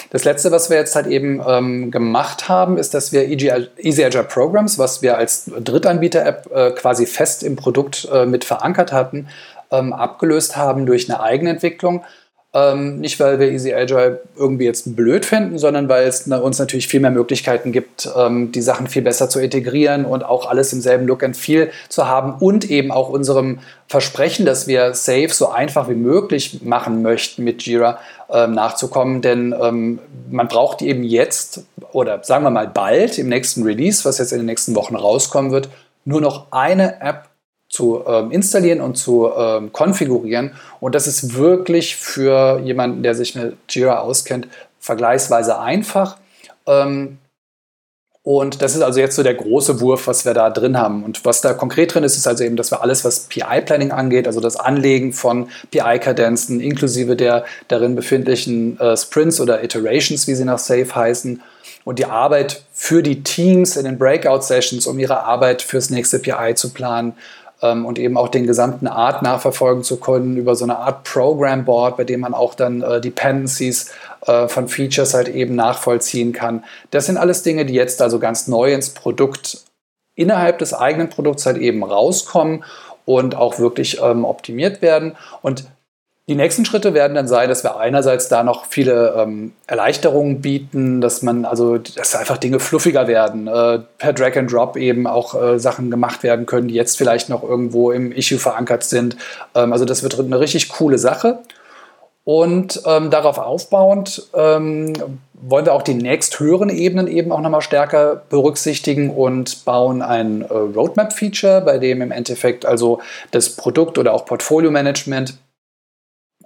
Das 0.09 0.25
letzte, 0.25 0.51
was 0.51 0.69
wir 0.69 0.75
jetzt 0.75 0.93
halt 0.93 1.07
eben 1.07 1.41
ähm, 1.47 1.89
gemacht 1.89 2.49
haben, 2.49 2.77
ist, 2.77 2.93
dass 2.93 3.13
wir 3.13 3.29
Easy 3.29 4.03
Agile 4.03 4.25
Programs, 4.25 4.77
was 4.77 5.01
wir 5.01 5.17
als 5.17 5.49
Drittanbieter-App 5.57 6.49
äh, 6.53 6.71
quasi 6.71 7.05
fest 7.05 7.43
im 7.43 7.55
Produkt 7.55 8.09
äh, 8.11 8.25
mit 8.25 8.43
verankert 8.43 8.91
hatten, 8.91 9.29
ähm, 9.71 9.93
abgelöst 9.93 10.57
haben 10.57 10.85
durch 10.85 11.09
eine 11.09 11.21
Eigenentwicklung 11.21 12.03
ähm, 12.53 12.99
nicht, 12.99 13.17
weil 13.21 13.39
wir 13.39 13.49
Easy 13.49 13.73
Agile 13.73 14.21
irgendwie 14.35 14.65
jetzt 14.65 14.93
blöd 14.93 15.25
finden, 15.25 15.57
sondern 15.57 15.87
weil 15.87 16.05
es 16.05 16.27
uns 16.27 16.59
natürlich 16.59 16.87
viel 16.87 16.99
mehr 16.99 17.11
Möglichkeiten 17.11 17.71
gibt, 17.71 18.09
ähm, 18.13 18.51
die 18.51 18.61
Sachen 18.61 18.87
viel 18.87 19.01
besser 19.01 19.29
zu 19.29 19.39
integrieren 19.39 20.03
und 20.03 20.23
auch 20.25 20.49
alles 20.49 20.73
im 20.73 20.81
selben 20.81 21.07
Look 21.07 21.23
and 21.23 21.37
Feel 21.37 21.71
zu 21.87 22.07
haben 22.07 22.33
und 22.39 22.69
eben 22.69 22.91
auch 22.91 23.07
unserem 23.07 23.59
Versprechen, 23.87 24.45
dass 24.45 24.67
wir 24.67 24.93
Safe 24.93 25.29
so 25.29 25.49
einfach 25.49 25.87
wie 25.87 25.95
möglich 25.95 26.61
machen 26.61 27.01
möchten 27.01 27.45
mit 27.45 27.63
Jira 27.63 27.99
ähm, 28.29 28.51
nachzukommen. 28.53 29.21
Denn 29.21 29.55
ähm, 29.59 29.99
man 30.29 30.49
braucht 30.49 30.81
eben 30.81 31.03
jetzt 31.03 31.63
oder 31.93 32.21
sagen 32.23 32.43
wir 32.43 32.49
mal 32.49 32.67
bald 32.67 33.17
im 33.17 33.29
nächsten 33.29 33.63
Release, 33.63 34.03
was 34.03 34.17
jetzt 34.17 34.33
in 34.33 34.39
den 34.39 34.45
nächsten 34.45 34.75
Wochen 34.75 34.97
rauskommen 34.97 35.51
wird, 35.51 35.69
nur 36.03 36.19
noch 36.19 36.47
eine 36.51 36.99
App 37.01 37.30
zu 37.71 38.03
ähm, 38.05 38.31
installieren 38.31 38.81
und 38.81 38.95
zu 38.95 39.31
ähm, 39.35 39.71
konfigurieren. 39.71 40.51
Und 40.79 40.93
das 40.93 41.07
ist 41.07 41.35
wirklich 41.35 41.95
für 41.95 42.59
jemanden, 42.59 43.01
der 43.01 43.15
sich 43.15 43.33
mit 43.33 43.55
Jira 43.69 43.99
auskennt, 43.99 44.47
vergleichsweise 44.79 45.57
einfach. 45.59 46.17
Ähm, 46.67 47.17
und 48.23 48.61
das 48.61 48.75
ist 48.75 48.83
also 48.83 48.99
jetzt 48.99 49.15
so 49.15 49.23
der 49.23 49.33
große 49.33 49.81
Wurf, 49.81 50.05
was 50.05 50.25
wir 50.25 50.35
da 50.35 50.51
drin 50.51 50.77
haben. 50.77 51.03
Und 51.03 51.25
was 51.25 51.41
da 51.41 51.53
konkret 51.53 51.93
drin 51.93 52.03
ist, 52.03 52.17
ist 52.17 52.27
also 52.27 52.43
eben, 52.43 52.55
dass 52.55 52.69
wir 52.69 52.81
alles, 52.81 53.03
was 53.03 53.21
PI-Planning 53.21 53.91
angeht, 53.91 54.27
also 54.27 54.39
das 54.39 54.57
Anlegen 54.57 55.11
von 55.11 55.47
PI-Kadenzen 55.71 56.59
inklusive 56.59 57.15
der 57.15 57.45
darin 57.67 57.95
befindlichen 57.95 58.79
äh, 58.79 58.95
Sprints 58.95 59.39
oder 59.39 59.63
Iterations, 59.63 60.27
wie 60.27 60.35
sie 60.35 60.45
nach 60.45 60.59
Safe 60.59 60.93
heißen, 60.93 61.41
und 61.83 61.97
die 61.97 62.05
Arbeit 62.05 62.63
für 62.73 63.01
die 63.01 63.23
Teams 63.23 63.75
in 63.75 63.85
den 63.85 63.97
Breakout-Sessions, 63.97 64.85
um 64.85 64.99
ihre 64.99 65.23
Arbeit 65.23 65.63
fürs 65.63 65.89
nächste 65.89 66.19
PI 66.19 66.53
zu 66.53 66.73
planen, 66.73 67.13
ähm, 67.61 67.85
und 67.85 67.99
eben 67.99 68.17
auch 68.17 68.27
den 68.27 68.47
gesamten 68.47 68.87
Art 68.87 69.21
nachverfolgen 69.21 69.83
zu 69.83 69.97
können 69.97 70.37
über 70.37 70.55
so 70.55 70.65
eine 70.65 70.77
Art 70.77 71.03
Program 71.03 71.65
Board, 71.65 71.97
bei 71.97 72.03
dem 72.03 72.21
man 72.21 72.33
auch 72.33 72.55
dann 72.55 72.81
äh, 72.81 73.01
Dependencies 73.01 73.91
äh, 74.25 74.47
von 74.47 74.67
Features 74.67 75.13
halt 75.13 75.29
eben 75.29 75.55
nachvollziehen 75.55 76.33
kann. 76.33 76.63
Das 76.91 77.05
sind 77.05 77.17
alles 77.17 77.43
Dinge, 77.43 77.65
die 77.65 77.73
jetzt 77.73 78.01
also 78.01 78.19
ganz 78.19 78.47
neu 78.47 78.73
ins 78.73 78.91
Produkt 78.91 79.63
innerhalb 80.15 80.59
des 80.59 80.73
eigenen 80.73 81.09
Produkts 81.09 81.45
halt 81.45 81.57
eben 81.57 81.83
rauskommen 81.83 82.63
und 83.05 83.35
auch 83.35 83.59
wirklich 83.59 83.99
ähm, 84.01 84.25
optimiert 84.25 84.81
werden. 84.81 85.15
Und 85.41 85.65
die 86.31 86.37
nächsten 86.37 86.63
Schritte 86.63 86.93
werden 86.93 87.13
dann 87.13 87.27
sein, 87.27 87.49
dass 87.49 87.65
wir 87.65 87.77
einerseits 87.77 88.29
da 88.29 88.41
noch 88.45 88.63
viele 88.63 89.15
ähm, 89.17 89.51
Erleichterungen 89.67 90.39
bieten, 90.39 91.01
dass 91.01 91.21
man 91.23 91.43
also, 91.43 91.77
dass 91.77 92.15
einfach 92.15 92.37
Dinge 92.37 92.61
fluffiger 92.61 93.05
werden, 93.05 93.47
äh, 93.47 93.79
per 93.97 94.13
Drag 94.13 94.37
and 94.37 94.49
Drop 94.49 94.77
eben 94.77 95.07
auch 95.07 95.35
äh, 95.35 95.59
Sachen 95.59 95.91
gemacht 95.91 96.23
werden 96.23 96.45
können, 96.45 96.69
die 96.69 96.73
jetzt 96.73 96.97
vielleicht 96.97 97.27
noch 97.27 97.43
irgendwo 97.43 97.91
im 97.91 98.13
Issue 98.13 98.39
verankert 98.39 98.85
sind. 98.85 99.17
Ähm, 99.55 99.73
also 99.73 99.83
das 99.83 100.03
wird 100.03 100.17
eine 100.17 100.39
richtig 100.39 100.69
coole 100.69 100.97
Sache. 100.97 101.39
Und 102.23 102.81
ähm, 102.85 103.09
darauf 103.09 103.37
aufbauend 103.37 104.29
ähm, 104.33 104.93
wollen 105.33 105.65
wir 105.65 105.73
auch 105.73 105.81
die 105.81 105.95
nächsthöheren 105.95 106.69
Ebenen 106.69 107.07
eben 107.07 107.33
auch 107.33 107.41
nochmal 107.41 107.61
stärker 107.61 108.21
berücksichtigen 108.29 109.09
und 109.09 109.65
bauen 109.65 110.01
ein 110.01 110.43
äh, 110.43 110.53
Roadmap-Feature, 110.53 111.59
bei 111.59 111.77
dem 111.77 112.01
im 112.01 112.11
Endeffekt 112.11 112.65
also 112.65 113.01
das 113.31 113.49
Produkt 113.57 113.97
oder 113.97 114.13
auch 114.13 114.25
Portfolio-Management 114.25 115.33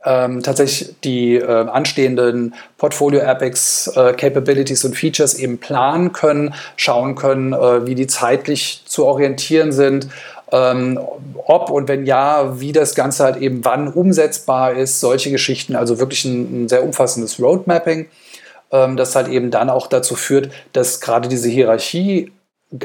ähm, 0.06 0.44
tatsächlich 0.44 0.96
die 1.04 1.36
äh, 1.36 1.46
anstehenden 1.46 2.54
Portfolio 2.78 3.22
Epics 3.22 3.88
äh, 3.96 4.14
Capabilities 4.14 4.86
und 4.86 4.96
Features 4.96 5.34
eben 5.34 5.58
planen 5.58 6.14
können, 6.14 6.54
schauen 6.76 7.16
können, 7.16 7.54
äh, 7.54 7.86
wie 7.88 7.96
die 7.96 8.08
zeitlich 8.08 8.84
zu 8.86 9.06
orientieren 9.06 9.72
sind, 9.72 10.08
ähm, 10.52 11.00
ob 11.48 11.72
und 11.72 11.88
wenn 11.88 12.06
ja, 12.06 12.60
wie 12.60 12.72
das 12.72 12.94
Ganze 12.94 13.24
halt 13.24 13.38
eben 13.38 13.66
wann 13.66 13.88
umsetzbar 13.88 14.74
ist, 14.74 15.00
solche 15.00 15.32
Geschichten, 15.32 15.76
also 15.76 16.00
wirklich 16.00 16.24
ein, 16.26 16.66
ein 16.66 16.70
sehr 16.70 16.84
umfassendes 16.84 17.40
Roadmapping, 17.42 18.08
ähm, 18.72 18.98
das 18.98 19.16
halt 19.16 19.28
eben 19.28 19.50
dann 19.50 19.72
auch 19.72 19.88
dazu 19.88 20.16
führt, 20.16 20.52
dass 20.74 21.02
gerade 21.02 21.28
diese 21.30 21.50
Hierarchie 21.50 22.32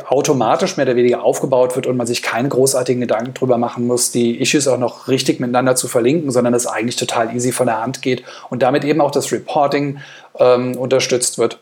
automatisch 0.06 0.76
mehr 0.76 0.86
oder 0.86 0.96
weniger 0.96 1.22
aufgebaut 1.22 1.74
wird 1.76 1.86
und 1.86 1.96
man 1.96 2.06
sich 2.06 2.22
keine 2.22 2.48
großartigen 2.48 3.00
Gedanken 3.00 3.34
darüber 3.34 3.58
machen 3.58 3.86
muss, 3.86 4.12
die 4.12 4.40
Issues 4.40 4.68
auch 4.68 4.78
noch 4.78 5.08
richtig 5.08 5.40
miteinander 5.40 5.74
zu 5.76 5.88
verlinken, 5.88 6.30
sondern 6.30 6.54
es 6.54 6.66
eigentlich 6.66 6.96
total 6.96 7.34
easy 7.34 7.52
von 7.52 7.66
der 7.66 7.80
Hand 7.80 8.02
geht 8.02 8.22
und 8.50 8.62
damit 8.62 8.84
eben 8.84 9.00
auch 9.00 9.10
das 9.10 9.32
Reporting 9.32 9.98
ähm, 10.38 10.76
unterstützt 10.76 11.38
wird. 11.38 11.58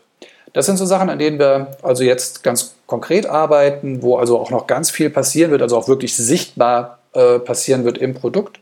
Das 0.53 0.65
sind 0.65 0.77
so 0.77 0.85
Sachen, 0.85 1.09
an 1.09 1.19
denen 1.19 1.39
wir 1.39 1.77
also 1.81 2.03
jetzt 2.03 2.43
ganz 2.43 2.75
konkret 2.87 3.27
arbeiten, 3.27 4.01
wo 4.01 4.17
also 4.17 4.39
auch 4.39 4.49
noch 4.49 4.67
ganz 4.67 4.89
viel 4.89 5.09
passieren 5.09 5.51
wird, 5.51 5.61
also 5.61 5.77
auch 5.77 5.87
wirklich 5.87 6.15
sichtbar 6.15 6.99
äh, 7.13 7.39
passieren 7.39 7.85
wird 7.85 7.97
im 7.97 8.15
Produkt. 8.15 8.59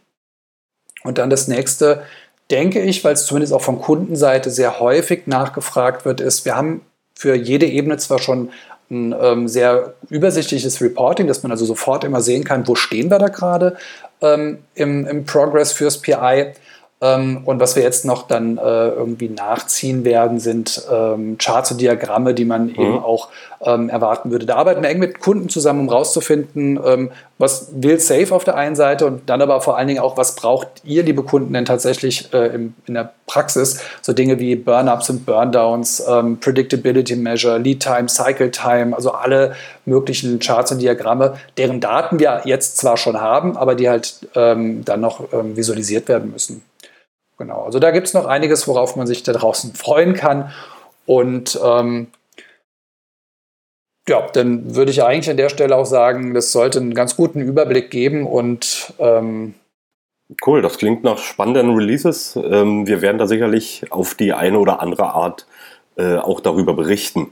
Und 1.03 1.17
dann 1.17 1.29
das 1.29 1.47
nächste, 1.47 2.03
denke 2.51 2.81
ich, 2.81 3.03
weil 3.03 3.13
es 3.13 3.25
zumindest 3.25 3.53
auch 3.53 3.61
von 3.61 3.79
Kundenseite 3.79 4.51
sehr 4.51 4.79
häufig 4.79 5.27
nachgefragt 5.27 6.05
wird, 6.05 6.21
ist, 6.21 6.45
wir 6.45 6.55
haben 6.55 6.81
für 7.15 7.35
jede 7.35 7.65
Ebene 7.65 7.97
zwar 7.97 8.19
schon 8.19 8.51
ein 8.89 9.13
ähm, 9.19 9.47
sehr 9.47 9.93
übersichtliches 10.09 10.81
Reporting, 10.81 11.27
dass 11.27 11.43
man 11.43 11.51
also 11.51 11.65
sofort 11.65 12.03
immer 12.03 12.21
sehen 12.21 12.43
kann, 12.43 12.67
wo 12.67 12.75
stehen 12.75 13.09
wir 13.11 13.19
da 13.19 13.27
gerade 13.27 13.77
ähm, 14.21 14.59
im, 14.75 15.05
im 15.05 15.25
Progress 15.25 15.71
fürs 15.71 16.01
PI. 16.01 16.53
Ähm, 16.99 17.41
und 17.45 17.59
was 17.59 17.75
wir 17.75 17.83
jetzt 17.83 18.05
noch 18.05 18.27
dann 18.27 18.57
äh, 18.57 18.61
irgendwie 18.61 19.29
nachziehen 19.29 20.03
werden, 20.03 20.39
sind 20.39 20.81
ähm, 20.91 21.37
Charts 21.37 21.71
und 21.71 21.79
Diagramme, 21.79 22.33
die 22.33 22.45
man 22.45 22.67
mhm. 22.67 22.75
eben 22.75 22.99
auch 22.99 23.29
ähm, 23.63 23.89
erwarten 23.89 24.31
würde. 24.31 24.47
Da 24.47 24.55
arbeiten 24.55 24.81
wir 24.81 24.89
eng 24.89 24.97
mit 24.97 25.19
Kunden 25.19 25.47
zusammen, 25.47 25.81
um 25.81 25.89
rauszufinden, 25.89 26.79
ähm, 26.83 27.11
was 27.37 27.69
will 27.71 27.99
Safe 27.99 28.33
auf 28.33 28.45
der 28.45 28.55
einen 28.55 28.75
Seite 28.75 29.05
und 29.05 29.29
dann 29.29 29.43
aber 29.43 29.61
vor 29.61 29.77
allen 29.77 29.87
Dingen 29.87 29.99
auch, 29.99 30.17
was 30.17 30.33
braucht 30.33 30.67
ihr, 30.83 31.03
liebe 31.03 31.21
Kunden, 31.21 31.53
denn 31.53 31.65
tatsächlich 31.65 32.33
äh, 32.33 32.47
im, 32.47 32.73
in 32.87 32.95
der 32.95 33.13
Praxis? 33.27 33.79
So 34.01 34.13
Dinge 34.13 34.39
wie 34.39 34.55
Burn-Ups 34.55 35.11
und 35.11 35.23
Burn-Downs, 35.27 36.03
ähm, 36.07 36.39
Predictability 36.39 37.15
Measure, 37.15 37.59
Lead 37.59 37.79
Time, 37.79 38.09
Cycle 38.09 38.49
Time, 38.49 38.95
also 38.95 39.11
alle 39.11 39.55
möglichen 39.85 40.39
Charts 40.39 40.71
und 40.71 40.79
Diagramme, 40.79 41.37
deren 41.57 41.79
Daten 41.79 42.19
wir 42.19 42.41
jetzt 42.45 42.77
zwar 42.77 42.97
schon 42.97 43.21
haben, 43.21 43.55
aber 43.55 43.75
die 43.75 43.87
halt 43.87 44.27
ähm, 44.33 44.83
dann 44.83 45.01
noch 45.01 45.25
visualisiert 45.31 46.07
werden 46.07 46.31
müssen. 46.31 46.63
Genau, 47.37 47.63
also 47.63 47.79
da 47.79 47.91
gibt 47.91 48.07
es 48.07 48.13
noch 48.13 48.25
einiges, 48.25 48.67
worauf 48.67 48.95
man 48.95 49.05
sich 49.05 49.23
da 49.23 49.31
draußen 49.31 49.73
freuen 49.73 50.13
kann. 50.13 50.51
Und 51.05 51.59
ähm, 51.63 52.07
ja, 54.07 54.27
dann 54.33 54.75
würde 54.75 54.91
ich 54.91 55.03
eigentlich 55.03 55.29
an 55.29 55.37
der 55.37 55.49
Stelle 55.49 55.75
auch 55.75 55.85
sagen, 55.85 56.33
das 56.33 56.51
sollte 56.51 56.79
einen 56.79 56.93
ganz 56.93 57.15
guten 57.15 57.41
Überblick 57.41 57.91
geben 57.91 58.25
und 58.25 58.93
ähm, 58.99 59.53
Cool, 60.45 60.61
das 60.61 60.77
klingt 60.77 61.05
nach 61.05 61.19
spannenden 61.19 61.73
Releases. 61.73 62.35
Ähm, 62.35 62.85
wir 62.85 63.01
werden 63.01 63.17
da 63.17 63.27
sicherlich 63.27 63.85
auf 63.91 64.13
die 64.13 64.33
eine 64.33 64.59
oder 64.59 64.81
andere 64.81 65.13
Art 65.13 65.47
äh, 65.97 66.17
auch 66.17 66.39
darüber 66.39 66.73
berichten. 66.73 67.31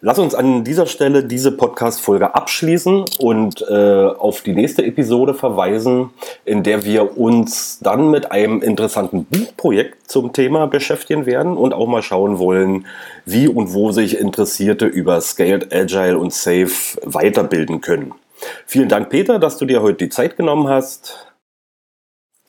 Lass 0.00 0.18
uns 0.18 0.34
an 0.34 0.64
dieser 0.64 0.86
Stelle 0.86 1.24
diese 1.24 1.52
Podcast-Folge 1.52 2.34
abschließen 2.34 3.04
und 3.18 3.62
äh, 3.68 4.06
auf 4.06 4.42
die 4.42 4.52
nächste 4.52 4.84
Episode 4.84 5.34
verweisen, 5.34 6.10
in 6.44 6.62
der 6.62 6.84
wir 6.84 7.18
uns 7.18 7.78
dann 7.80 8.10
mit 8.10 8.30
einem 8.30 8.62
interessanten 8.62 9.24
Buchprojekt 9.24 10.10
zum 10.10 10.32
Thema 10.32 10.66
beschäftigen 10.66 11.26
werden 11.26 11.56
und 11.56 11.72
auch 11.72 11.88
mal 11.88 12.02
schauen 12.02 12.38
wollen, 12.38 12.86
wie 13.24 13.48
und 13.48 13.72
wo 13.72 13.90
sich 13.90 14.18
Interessierte 14.18 14.86
über 14.86 15.20
Scaled, 15.20 15.74
Agile 15.74 16.18
und 16.18 16.32
Safe 16.32 16.70
weiterbilden 17.02 17.80
können. 17.80 18.12
Vielen 18.66 18.88
Dank, 18.88 19.10
Peter, 19.10 19.38
dass 19.38 19.58
du 19.58 19.64
dir 19.64 19.82
heute 19.82 20.04
die 20.04 20.10
Zeit 20.10 20.36
genommen 20.36 20.68
hast. 20.68 21.34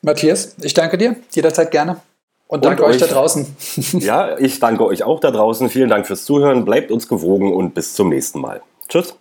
Matthias, 0.02 0.54
ich 0.62 0.74
danke 0.74 0.98
dir, 0.98 1.16
jederzeit 1.32 1.70
gerne. 1.70 2.00
Und 2.48 2.64
danke 2.64 2.82
und 2.84 2.90
euch, 2.90 3.02
euch 3.02 3.08
da 3.08 3.14
draußen. 3.14 3.56
ja, 4.00 4.38
ich 4.38 4.60
danke 4.60 4.86
euch 4.86 5.02
auch 5.02 5.20
da 5.20 5.30
draußen. 5.30 5.68
Vielen 5.68 5.88
Dank 5.88 6.06
fürs 6.06 6.24
Zuhören. 6.24 6.64
Bleibt 6.64 6.90
uns 6.90 7.08
gewogen 7.08 7.52
und 7.52 7.74
bis 7.74 7.94
zum 7.94 8.08
nächsten 8.08 8.40
Mal. 8.40 8.62
Tschüss. 8.88 9.16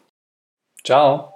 Ciao. 0.83 1.34